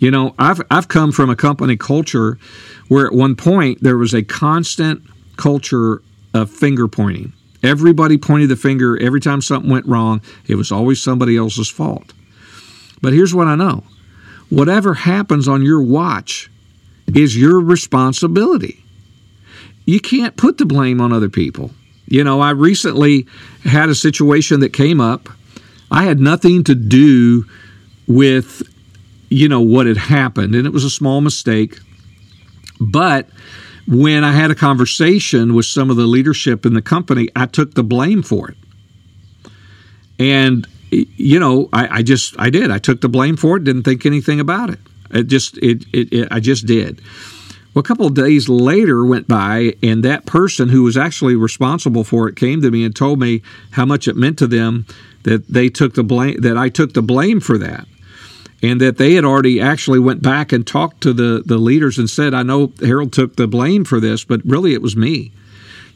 You 0.00 0.10
know, 0.10 0.34
I've 0.38 0.62
I've 0.70 0.88
come 0.88 1.12
from 1.12 1.30
a 1.30 1.36
company 1.36 1.76
culture 1.76 2.38
where 2.88 3.06
at 3.06 3.12
one 3.12 3.36
point 3.36 3.82
there 3.82 3.98
was 3.98 4.14
a 4.14 4.22
constant 4.22 5.02
culture 5.36 6.02
of 6.34 6.50
finger 6.50 6.88
pointing. 6.88 7.34
Everybody 7.62 8.16
pointed 8.16 8.48
the 8.48 8.56
finger 8.56 9.00
every 9.00 9.20
time 9.20 9.42
something 9.42 9.70
went 9.70 9.86
wrong. 9.86 10.22
It 10.48 10.54
was 10.54 10.72
always 10.72 11.02
somebody 11.02 11.36
else's 11.36 11.68
fault. 11.68 12.14
But 13.02 13.12
here's 13.12 13.34
what 13.34 13.46
I 13.46 13.54
know 13.54 13.84
whatever 14.48 14.94
happens 14.94 15.46
on 15.46 15.62
your 15.62 15.82
watch 15.82 16.50
is 17.14 17.36
your 17.36 17.60
responsibility. 17.60 18.82
You 19.84 20.00
can't 20.00 20.36
put 20.36 20.56
the 20.56 20.66
blame 20.66 21.00
on 21.00 21.12
other 21.12 21.28
people. 21.28 21.72
You 22.06 22.24
know, 22.24 22.40
I 22.40 22.50
recently 22.50 23.26
had 23.64 23.90
a 23.90 23.94
situation 23.94 24.60
that 24.60 24.72
came 24.72 25.00
up. 25.00 25.28
I 25.90 26.04
had 26.04 26.20
nothing 26.20 26.64
to 26.64 26.74
do 26.74 27.44
with, 28.06 28.62
you 29.30 29.48
know, 29.48 29.60
what 29.60 29.86
had 29.86 29.96
happened, 29.96 30.54
and 30.54 30.66
it 30.66 30.72
was 30.72 30.84
a 30.84 30.90
small 30.90 31.20
mistake. 31.20 31.78
But 32.80 33.28
when 33.86 34.24
I 34.24 34.32
had 34.32 34.50
a 34.50 34.54
conversation 34.54 35.54
with 35.54 35.66
some 35.66 35.88
of 35.88 35.96
the 35.96 36.06
leadership 36.06 36.66
in 36.66 36.74
the 36.74 36.82
company, 36.82 37.28
I 37.34 37.46
took 37.46 37.74
the 37.74 37.84
blame 37.84 38.22
for 38.22 38.50
it. 38.50 38.56
And 40.18 40.66
you 40.90 41.38
know, 41.38 41.68
I, 41.72 41.98
I, 41.98 42.02
just 42.02 42.34
I 42.38 42.50
did. 42.50 42.70
I 42.70 42.78
took 42.78 43.00
the 43.00 43.08
blame 43.08 43.36
for 43.36 43.56
it. 43.56 43.64
Didn't 43.64 43.84
think 43.84 44.04
anything 44.04 44.40
about 44.40 44.70
it. 44.70 44.80
It 45.12 45.24
just 45.28 45.56
it, 45.58 45.84
it, 45.92 46.12
it 46.12 46.28
I 46.30 46.40
just 46.40 46.66
did. 46.66 47.00
Well, 47.72 47.80
a 47.80 47.84
couple 47.84 48.06
of 48.06 48.14
days 48.14 48.48
later 48.48 49.04
went 49.04 49.28
by, 49.28 49.74
and 49.80 50.04
that 50.04 50.26
person 50.26 50.68
who 50.68 50.82
was 50.82 50.96
actually 50.96 51.36
responsible 51.36 52.02
for 52.02 52.28
it 52.28 52.34
came 52.34 52.60
to 52.62 52.70
me 52.70 52.84
and 52.84 52.94
told 52.94 53.20
me 53.20 53.42
how 53.70 53.84
much 53.84 54.08
it 54.08 54.16
meant 54.16 54.38
to 54.38 54.48
them 54.48 54.86
that 55.22 55.46
they 55.46 55.68
took 55.68 55.94
the 55.94 56.02
blame 56.02 56.40
that 56.40 56.56
I 56.58 56.68
took 56.68 56.94
the 56.94 57.02
blame 57.02 57.38
for 57.38 57.58
that 57.58 57.86
and 58.62 58.80
that 58.80 58.98
they 58.98 59.14
had 59.14 59.24
already 59.24 59.60
actually 59.60 59.98
went 59.98 60.22
back 60.22 60.52
and 60.52 60.66
talked 60.66 61.00
to 61.02 61.12
the 61.12 61.42
the 61.44 61.58
leaders 61.58 61.98
and 61.98 62.08
said, 62.08 62.34
"I 62.34 62.42
know 62.42 62.72
Harold 62.80 63.12
took 63.12 63.36
the 63.36 63.46
blame 63.46 63.84
for 63.84 64.00
this, 64.00 64.24
but 64.24 64.40
really 64.44 64.74
it 64.74 64.82
was 64.82 64.96
me." 64.96 65.32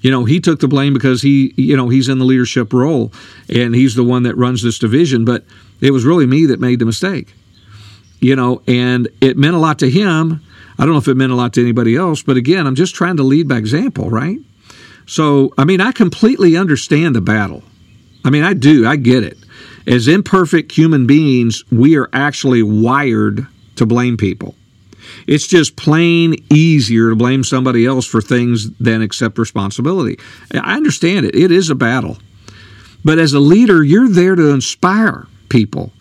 You 0.01 0.11
know, 0.11 0.25
he 0.25 0.39
took 0.39 0.61
the 0.61 0.69
blame 0.69 0.93
because 0.93 1.23
he, 1.23 1.55
you 1.57 1.77
know, 1.77 1.89
he's 1.89 2.11
in 2.11 2.19
the 2.19 2.27
leadership 2.27 2.75
role 2.75 3.11
and 3.49 3.75
he's 3.75 3.95
the 3.95 4.05
one 4.05 4.25
that 4.25 4.37
runs 4.37 4.63
this 4.63 4.79
division, 4.79 5.25
but 5.25 5.45
it 5.81 5.93
was 5.93 6.05
really 6.05 6.27
me 6.27 6.45
that 6.47 6.61
made 6.61 6.79
the 6.79 6.85
mistake. 6.85 7.35
You 8.21 8.37
know, 8.37 8.63
and 8.67 9.09
it 9.23 9.39
meant 9.39 9.55
a 9.55 9.59
lot 9.59 9.79
to 9.79 9.91
him. 9.91 10.43
I 10.79 10.85
don't 10.85 10.93
know 10.93 10.99
if 10.99 11.09
it 11.09 11.17
meant 11.17 11.33
a 11.33 11.37
lot 11.37 11.55
to 11.55 11.63
anybody 11.63 11.97
else, 11.97 12.23
but 12.23 12.37
again, 12.37 12.67
I'm 12.67 12.75
just 12.75 12.95
trying 12.95 13.17
to 13.17 13.23
lead 13.23 13.49
by 13.49 13.57
example, 13.57 14.11
right? 14.11 14.39
So, 15.07 15.55
I 15.57 15.65
mean, 15.65 15.81
I 15.81 15.93
completely 15.93 16.57
understand 16.57 17.15
the 17.15 17.21
battle. 17.21 17.63
I 18.25 18.31
mean, 18.31 18.43
I 18.43 18.53
do. 18.53 18.87
I 18.87 18.97
get 18.97 19.23
it 19.23 19.39
as 19.87 20.09
imperfect 20.09 20.73
human 20.73 21.07
beings, 21.07 21.65
we 21.71 21.97
are 21.97 22.09
actually 22.13 22.63
wired 22.63 23.47
to 23.77 23.87
blame 23.87 24.17
people. 24.17 24.55
It's 25.27 25.47
just 25.47 25.77
plain 25.77 26.37
easier 26.51 27.11
to 27.11 27.17
blame 27.17 27.45
somebody 27.45 27.87
else 27.87 28.07
for 28.07 28.21
things 28.21 28.71
than 28.79 29.03
accept 29.03 29.39
responsibility. 29.39 30.19
I 30.53 30.77
understand 30.77 31.27
it. 31.27 31.35
It 31.35 31.51
is 31.51 31.71
a 31.71 31.75
battle. 31.75 32.19
But 33.05 33.19
as 33.19 33.35
a 33.35 33.41
leader, 33.41 33.85
you're 33.85 34.09
there 34.09 34.35
to 34.35 34.51
inspire 34.51 35.27
people 35.49 35.93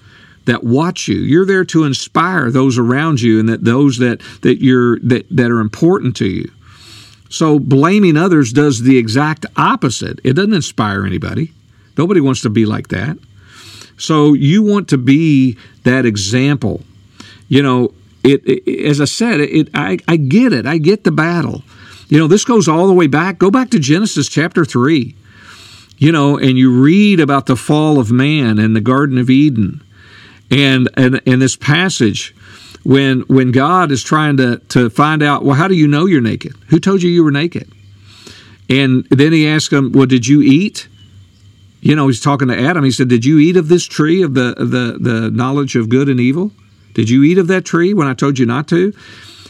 that 0.46 0.64
watch 0.64 1.08
you. 1.08 1.18
You're 1.18 1.46
there 1.46 1.66
to 1.66 1.84
inspire 1.84 2.50
those 2.50 2.78
around 2.78 3.22
you 3.22 3.40
and 3.40 3.50
that 3.50 3.64
those 3.64 3.98
that 3.98 4.22
that 4.42 4.62
you're 4.62 5.00
that, 5.00 5.26
that 5.30 5.52
are 5.52 5.60
important 5.60 6.16
to 6.18 6.28
you. 6.28 6.52
So 7.30 7.60
blaming 7.60 8.16
others 8.16 8.54
does 8.54 8.82
the 8.82 8.98
exact 8.98 9.46
opposite. 9.58 10.20
It 10.24 10.34
doesn't 10.34 10.54
inspire 10.54 11.06
anybody. 11.06 11.52
Nobody 11.98 12.22
wants 12.22 12.42
to 12.42 12.50
be 12.50 12.66
like 12.66 12.90
that. 12.90 13.18
So 13.98 14.34
you 14.34 14.64
want 14.64 14.88
to 14.90 14.98
be 14.98 15.58
that 15.84 16.06
example. 16.06 16.82
You 17.48 17.62
know, 17.62 17.94
it, 18.24 18.42
it 18.46 18.86
as 18.86 19.02
I 19.02 19.06
said, 19.06 19.40
it 19.40 19.70
I, 19.74 20.00
I 20.08 20.18
get 20.18 20.54
it. 20.54 20.66
I 20.66 20.78
get 20.78 21.04
the 21.04 21.12
battle. 21.12 21.64
You 22.10 22.20
know, 22.20 22.28
this 22.28 22.46
goes 22.46 22.68
all 22.68 22.88
the 22.88 22.94
way 22.94 23.08
back. 23.08 23.38
Go 23.38 23.50
back 23.50 23.70
to 23.72 23.80
Genesis 23.80 24.28
chapter 24.28 24.66
3. 24.66 25.16
You 25.98 26.12
know, 26.12 26.38
and 26.38 26.58
you 26.58 26.72
read 26.72 27.20
about 27.20 27.46
the 27.46 27.56
fall 27.56 28.00
of 28.00 28.12
man 28.12 28.60
in 28.60 28.74
the 28.74 28.82
Garden 28.82 29.18
of 29.18 29.30
Eden. 29.30 29.82
And 30.52 30.90
and 30.96 31.22
in 31.26 31.40
this 31.40 31.56
passage 31.56 32.36
when 32.84 33.22
when 33.22 33.52
God 33.52 33.92
is 33.92 34.04
trying 34.04 34.38
to 34.38 34.58
to 34.70 34.90
find 34.90 35.24
out, 35.24 35.44
well, 35.44 35.56
how 35.56 35.68
do 35.68 35.76
you 35.76 35.88
know 35.88 36.06
you're 36.06 36.22
naked? 36.22 36.54
Who 36.68 36.80
told 36.80 37.02
you 37.02 37.10
you 37.10 37.24
were 37.24 37.32
naked? 37.32 37.72
And 38.70 39.06
then 39.10 39.32
he 39.32 39.48
asks 39.48 39.74
him, 39.74 39.92
Well, 39.92 40.06
did 40.06 40.28
you 40.28 40.42
eat? 40.42 40.88
You 41.84 41.98
know, 41.98 42.08
he's 42.08 42.22
talking 42.22 42.48
to 42.48 42.58
Adam. 42.58 42.86
He 42.86 42.92
said, 42.92 43.10
"Did 43.10 43.26
you 43.26 43.40
eat 43.40 43.58
of 43.58 43.68
this 43.68 43.84
tree 43.84 44.22
of 44.22 44.36
the 44.36 44.56
the 44.58 44.98
the 45.00 45.30
knowledge 45.30 45.76
of 45.76 45.90
good 45.90 46.08
and 46.08 46.18
evil? 46.18 46.54
Did 46.94 47.10
you 47.10 47.24
eat 47.24 47.38
of 47.38 47.48
that 47.48 47.66
tree 47.66 47.94
when 47.94 48.08
I 48.08 48.14
told 48.14 48.40
you 48.40 48.46
not 48.46 48.70
to?" 48.70 48.94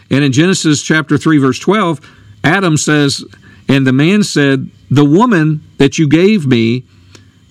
And 0.09 0.23
in 0.23 0.31
Genesis 0.31 0.81
chapter 0.81 1.17
3 1.17 1.37
verse 1.37 1.59
12, 1.59 2.01
Adam 2.43 2.75
says, 2.75 3.23
"And 3.69 3.85
the 3.85 3.93
man 3.93 4.23
said, 4.23 4.71
"The 4.89 5.05
woman 5.05 5.61
that 5.77 5.99
you 5.99 6.07
gave 6.07 6.47
me 6.47 6.85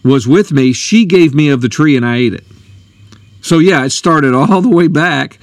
was 0.03 0.27
with 0.27 0.51
me. 0.51 0.73
She 0.73 1.05
gave 1.05 1.33
me 1.33 1.49
of 1.49 1.61
the 1.61 1.69
tree 1.69 1.97
and 1.97 2.05
I 2.05 2.17
ate 2.17 2.35
it." 2.35 2.45
So 3.41 3.61
yeah, 3.61 3.85
it 3.85 3.91
started 3.91 4.35
all 4.35 4.61
the 4.61 4.69
way 4.69 4.89
back 4.89 5.39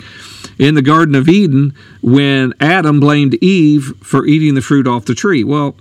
in 0.58 0.76
the 0.76 0.82
Garden 0.82 1.16
of 1.16 1.30
Eden 1.30 1.74
when 2.02 2.54
Adam 2.60 3.00
blamed 3.00 3.36
Eve 3.36 3.94
for 4.02 4.26
eating 4.26 4.56
the 4.56 4.62
fruit 4.62 4.86
off 4.86 5.06
the 5.06 5.16
tree. 5.16 5.46
Well, 5.46 5.78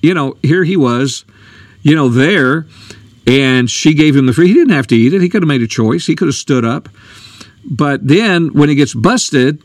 you 0.00 0.14
know, 0.14 0.36
here 0.44 0.62
he 0.62 0.76
was, 0.76 1.24
you 1.82 1.96
know, 1.96 2.08
there 2.08 2.66
and 3.30 3.70
she 3.70 3.94
gave 3.94 4.16
him 4.16 4.26
the 4.26 4.32
free. 4.32 4.48
He 4.48 4.54
didn't 4.54 4.74
have 4.74 4.88
to 4.88 4.96
eat 4.96 5.14
it. 5.14 5.22
He 5.22 5.28
could 5.28 5.42
have 5.42 5.48
made 5.48 5.62
a 5.62 5.68
choice. 5.68 6.04
He 6.06 6.16
could 6.16 6.26
have 6.26 6.34
stood 6.34 6.64
up. 6.64 6.88
But 7.64 8.06
then 8.06 8.52
when 8.54 8.68
he 8.68 8.74
gets 8.74 8.92
busted, 8.92 9.62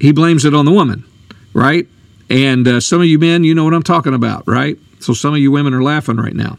he 0.00 0.12
blames 0.12 0.46
it 0.46 0.54
on 0.54 0.64
the 0.64 0.72
woman, 0.72 1.04
right? 1.52 1.86
And 2.30 2.66
uh, 2.66 2.80
some 2.80 3.00
of 3.00 3.06
you 3.06 3.18
men, 3.18 3.44
you 3.44 3.54
know 3.54 3.64
what 3.64 3.74
I'm 3.74 3.82
talking 3.82 4.14
about, 4.14 4.48
right? 4.48 4.78
So 5.00 5.12
some 5.12 5.34
of 5.34 5.40
you 5.40 5.50
women 5.50 5.74
are 5.74 5.82
laughing 5.82 6.16
right 6.16 6.34
now. 6.34 6.58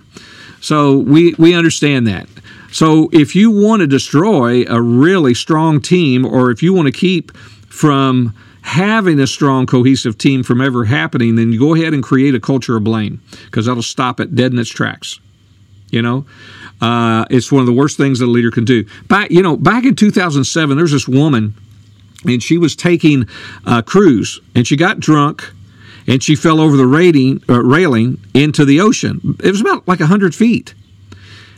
So 0.59 0.99
we 0.99 1.33
we 1.39 1.55
understand 1.55 2.05
that. 2.05 2.27
So 2.71 3.09
if 3.11 3.35
you 3.35 3.49
want 3.49 3.79
to 3.79 3.87
destroy 3.87 4.63
a 4.67 4.79
really 4.79 5.33
strong 5.33 5.81
team, 5.81 6.23
or 6.23 6.51
if 6.51 6.61
you 6.61 6.71
want 6.71 6.85
to 6.85 6.91
keep 6.91 7.35
from 7.67 8.35
having 8.61 9.19
a 9.19 9.25
strong 9.25 9.65
cohesive 9.65 10.19
team 10.19 10.43
from 10.43 10.61
ever 10.61 10.85
happening, 10.85 11.35
then 11.35 11.51
you 11.51 11.59
go 11.59 11.73
ahead 11.73 11.93
and 11.95 12.03
create 12.03 12.35
a 12.35 12.39
culture 12.39 12.77
of 12.77 12.83
blame 12.83 13.21
because 13.45 13.65
that'll 13.65 13.81
stop 13.81 14.19
it 14.19 14.35
dead 14.35 14.51
in 14.53 14.59
its 14.59 14.69
tracks. 14.69 15.19
You 15.91 16.01
know, 16.01 16.25
uh, 16.81 17.25
it's 17.29 17.51
one 17.51 17.59
of 17.59 17.67
the 17.67 17.73
worst 17.73 17.97
things 17.97 18.19
that 18.19 18.25
a 18.25 18.27
leader 18.27 18.49
can 18.49 18.65
do. 18.65 18.85
Back, 19.07 19.29
you 19.29 19.43
know, 19.43 19.55
back 19.55 19.85
in 19.85 19.95
2007, 19.95 20.77
there's 20.77 20.91
this 20.91 21.07
woman, 21.07 21.53
and 22.25 22.41
she 22.41 22.57
was 22.57 22.75
taking 22.75 23.27
a 23.65 23.83
cruise, 23.83 24.39
and 24.55 24.65
she 24.65 24.75
got 24.75 24.99
drunk, 24.99 25.51
and 26.07 26.23
she 26.23 26.35
fell 26.35 26.59
over 26.59 26.75
the 26.75 27.41
uh, 27.47 27.61
railing 27.61 28.19
into 28.33 28.65
the 28.65 28.79
ocean. 28.79 29.37
It 29.43 29.51
was 29.51 29.61
about 29.61 29.87
like 29.87 29.99
100 29.99 30.33
feet. 30.33 30.73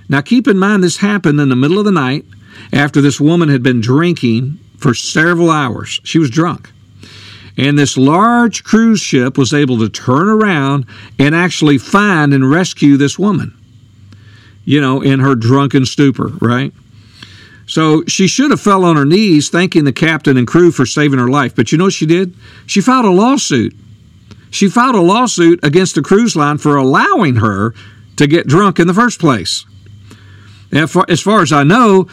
Now, 0.09 0.21
keep 0.21 0.47
in 0.47 0.57
mind, 0.57 0.83
this 0.83 0.97
happened 0.97 1.39
in 1.39 1.49
the 1.49 1.55
middle 1.55 1.79
of 1.79 1.85
the 1.85 1.91
night 1.91 2.25
after 2.73 2.99
this 2.99 3.21
woman 3.21 3.49
had 3.49 3.63
been 3.63 3.79
drinking 3.79 4.59
for 4.77 4.93
several 4.93 5.49
hours. 5.49 6.01
She 6.03 6.19
was 6.19 6.29
drunk. 6.29 6.69
And 7.55 7.77
this 7.77 7.97
large 7.97 8.63
cruise 8.63 8.99
ship 8.99 9.37
was 9.37 9.53
able 9.53 9.77
to 9.77 9.87
turn 9.87 10.27
around 10.27 10.85
and 11.19 11.35
actually 11.35 11.77
find 11.77 12.33
and 12.33 12.49
rescue 12.49 12.97
this 12.97 13.17
woman 13.17 13.55
you 14.65 14.79
know, 14.79 15.01
in 15.01 15.19
her 15.19 15.35
drunken 15.35 15.85
stupor, 15.85 16.31
right? 16.41 16.73
So 17.65 18.03
she 18.07 18.27
should 18.27 18.51
have 18.51 18.61
fell 18.61 18.83
on 18.83 18.95
her 18.95 19.05
knees 19.05 19.49
thanking 19.49 19.85
the 19.85 19.93
captain 19.93 20.37
and 20.37 20.47
crew 20.47 20.71
for 20.71 20.85
saving 20.85 21.19
her 21.19 21.29
life. 21.29 21.55
But 21.55 21.71
you 21.71 21.77
know 21.77 21.85
what 21.85 21.93
she 21.93 22.05
did? 22.05 22.35
She 22.65 22.81
filed 22.81 23.05
a 23.05 23.09
lawsuit. 23.09 23.73
She 24.51 24.69
filed 24.69 24.95
a 24.95 25.01
lawsuit 25.01 25.59
against 25.63 25.95
the 25.95 26.01
cruise 26.01 26.35
line 26.35 26.57
for 26.57 26.75
allowing 26.75 27.37
her 27.37 27.73
to 28.17 28.27
get 28.27 28.47
drunk 28.47 28.79
in 28.79 28.87
the 28.87 28.93
first 28.93 29.19
place. 29.19 29.65
As 30.71 31.21
far 31.21 31.41
as 31.41 31.51
I 31.51 31.63
know, 31.63 32.07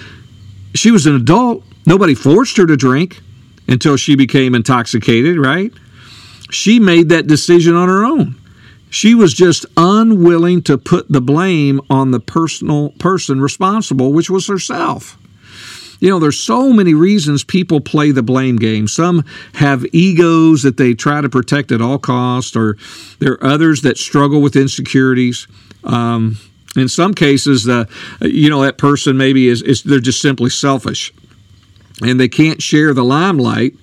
she 0.75 0.91
was 0.91 1.07
an 1.07 1.17
adult. 1.17 1.65
Nobody 1.87 2.15
forced 2.15 2.57
her 2.57 2.67
to 2.67 2.77
drink 2.77 3.21
until 3.69 3.97
she 3.97 4.15
became 4.17 4.55
intoxicated, 4.55 5.37
right? 5.37 5.73
She 6.51 6.79
made 6.79 7.09
that 7.11 7.27
decision 7.27 7.75
on 7.75 7.89
her 7.89 8.05
own. 8.05 8.40
She 8.91 9.15
was 9.15 9.33
just 9.33 9.65
unwilling 9.77 10.63
to 10.63 10.77
put 10.77 11.09
the 11.09 11.21
blame 11.21 11.81
on 11.89 12.11
the 12.11 12.21
personal 12.21 12.91
person 12.99 13.41
responsible, 13.41 14.13
which 14.13 14.29
was 14.29 14.49
herself. 14.49 15.17
You 16.01 16.09
know, 16.09 16.19
there's 16.19 16.41
so 16.41 16.73
many 16.73 16.95
reasons 16.95 17.45
people 17.45 17.81
play 17.81 18.11
the 18.11 18.23
blame 18.23 18.57
game. 18.57 18.89
Some 18.89 19.25
have 19.55 19.85
egos 19.93 20.63
that 20.63 20.77
they 20.77 20.95
try 20.95 21.21
to 21.21 21.29
protect 21.29 21.71
at 21.71 21.81
all 21.81 21.99
costs, 21.99 22.57
or 22.57 22.77
there 23.21 23.35
are 23.35 23.45
others 23.45 23.83
that 23.83 23.99
struggle 23.99 24.41
with 24.41 24.57
insecurities. 24.57 25.47
Um, 25.85 26.39
in 26.75 26.89
some 26.89 27.15
cases, 27.15 27.69
uh, 27.69 27.85
you 28.23 28.49
know, 28.49 28.63
that 28.63 28.79
person 28.79 29.17
maybe 29.17 29.47
is, 29.47 29.63
is 29.63 29.83
they're 29.83 30.01
just 30.01 30.23
simply 30.23 30.51
selfish, 30.51 31.13
and 32.03 32.19
they 32.19 32.29
can't 32.29 32.63
share 32.63 32.95
the 32.95 33.05
limelight 33.05 33.75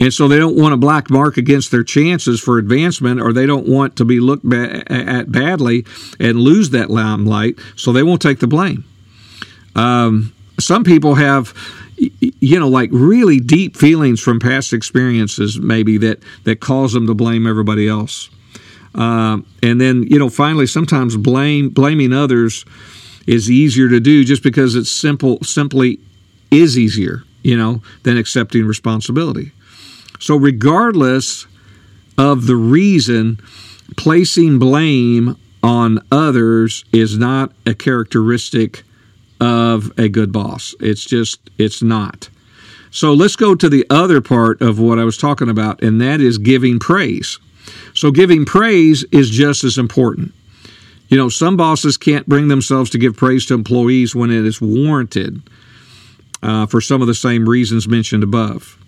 and 0.00 0.12
so 0.12 0.26
they 0.28 0.38
don't 0.38 0.56
want 0.56 0.74
a 0.74 0.76
black 0.76 1.08
mark 1.08 1.36
against 1.36 1.70
their 1.70 1.84
chances 1.84 2.40
for 2.40 2.58
advancement, 2.58 3.20
or 3.20 3.32
they 3.32 3.46
don't 3.46 3.68
want 3.68 3.96
to 3.96 4.04
be 4.04 4.20
looked 4.20 4.48
ba- 4.48 4.82
at 4.90 5.30
badly 5.30 5.84
and 6.18 6.40
lose 6.40 6.70
that 6.70 6.90
limelight. 6.90 7.58
So 7.76 7.92
they 7.92 8.02
won't 8.02 8.20
take 8.20 8.40
the 8.40 8.46
blame. 8.46 8.84
Um, 9.76 10.32
some 10.58 10.84
people 10.84 11.14
have, 11.14 11.54
you 11.96 12.58
know, 12.58 12.68
like 12.68 12.90
really 12.92 13.40
deep 13.40 13.76
feelings 13.76 14.20
from 14.20 14.40
past 14.40 14.72
experiences, 14.72 15.58
maybe 15.58 15.96
that 15.98 16.20
that 16.44 16.60
cause 16.60 16.92
them 16.92 17.06
to 17.06 17.14
blame 17.14 17.46
everybody 17.46 17.88
else. 17.88 18.30
Uh, 18.94 19.38
and 19.62 19.80
then, 19.80 20.04
you 20.04 20.18
know, 20.18 20.30
finally, 20.30 20.66
sometimes 20.66 21.16
blame 21.16 21.68
blaming 21.68 22.12
others 22.12 22.64
is 23.26 23.50
easier 23.50 23.88
to 23.88 24.00
do 24.00 24.24
just 24.24 24.42
because 24.42 24.74
it's 24.74 24.90
simple, 24.90 25.42
simply 25.42 25.98
is 26.50 26.78
easier, 26.78 27.22
you 27.42 27.56
know, 27.56 27.82
than 28.02 28.16
accepting 28.16 28.66
responsibility. 28.66 29.52
So, 30.20 30.36
regardless 30.36 31.46
of 32.16 32.46
the 32.46 32.56
reason, 32.56 33.38
placing 33.96 34.58
blame 34.58 35.36
on 35.62 35.98
others 36.12 36.84
is 36.92 37.18
not 37.18 37.52
a 37.66 37.74
characteristic 37.74 38.84
of 39.40 39.90
a 39.98 40.08
good 40.08 40.32
boss. 40.32 40.74
It's 40.80 41.04
just, 41.04 41.40
it's 41.58 41.82
not. 41.82 42.28
So 42.90 43.12
let's 43.12 43.34
go 43.34 43.56
to 43.56 43.68
the 43.68 43.84
other 43.90 44.20
part 44.20 44.62
of 44.62 44.78
what 44.78 44.98
I 44.98 45.04
was 45.04 45.16
talking 45.16 45.48
about, 45.48 45.82
and 45.82 46.00
that 46.00 46.20
is 46.20 46.38
giving 46.38 46.78
praise. 46.78 47.40
So 47.92 48.10
giving 48.10 48.44
praise 48.44 49.04
is 49.10 49.30
just 49.30 49.64
as 49.64 49.78
important. 49.78 50.32
You 51.08 51.16
know, 51.16 51.28
some 51.28 51.56
bosses 51.56 51.96
can't 51.96 52.28
bring 52.28 52.48
themselves 52.48 52.90
to 52.90 52.98
give 52.98 53.16
praise 53.16 53.46
to 53.46 53.54
employees 53.54 54.14
when 54.14 54.30
it 54.30 54.44
is 54.46 54.60
warranted 54.60 55.42
uh, 56.42 56.66
for 56.66 56.80
some 56.80 57.00
of 57.00 57.08
the 57.08 57.14
same 57.14 57.48
reasons 57.48 57.88
mentioned 57.88 58.22
above. 58.22 58.78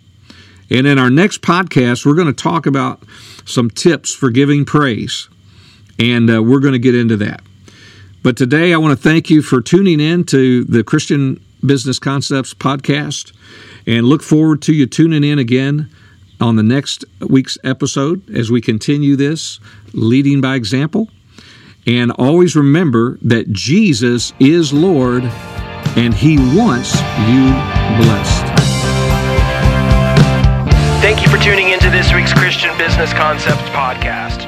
And 0.70 0.86
in 0.86 0.98
our 0.98 1.10
next 1.10 1.42
podcast, 1.42 2.04
we're 2.04 2.14
going 2.14 2.26
to 2.26 2.32
talk 2.32 2.66
about 2.66 3.02
some 3.44 3.70
tips 3.70 4.14
for 4.14 4.30
giving 4.30 4.64
praise, 4.64 5.28
and 5.98 6.28
uh, 6.28 6.42
we're 6.42 6.60
going 6.60 6.72
to 6.72 6.78
get 6.78 6.94
into 6.94 7.16
that. 7.18 7.42
But 8.22 8.36
today, 8.36 8.74
I 8.74 8.76
want 8.78 8.98
to 8.98 9.02
thank 9.02 9.30
you 9.30 9.42
for 9.42 9.60
tuning 9.60 10.00
in 10.00 10.24
to 10.24 10.64
the 10.64 10.82
Christian 10.82 11.40
Business 11.64 11.98
Concepts 11.98 12.54
podcast 12.54 13.32
and 13.86 14.06
look 14.06 14.22
forward 14.22 14.62
to 14.62 14.74
you 14.74 14.86
tuning 14.86 15.22
in 15.22 15.38
again 15.38 15.88
on 16.40 16.56
the 16.56 16.62
next 16.62 17.04
week's 17.20 17.56
episode 17.64 18.28
as 18.34 18.50
we 18.50 18.60
continue 18.60 19.16
this 19.16 19.60
leading 19.92 20.40
by 20.40 20.56
example. 20.56 21.08
And 21.86 22.10
always 22.12 22.56
remember 22.56 23.18
that 23.22 23.52
Jesus 23.52 24.32
is 24.40 24.72
Lord 24.72 25.22
and 25.96 26.12
He 26.12 26.36
wants 26.36 26.94
you 27.28 27.52
blessed. 28.02 28.55
Thank 31.06 31.22
you 31.22 31.28
for 31.28 31.38
tuning 31.38 31.68
into 31.68 31.88
this 31.88 32.12
week's 32.12 32.32
Christian 32.32 32.76
Business 32.76 33.12
Concepts 33.12 33.62
podcast. 33.70 34.45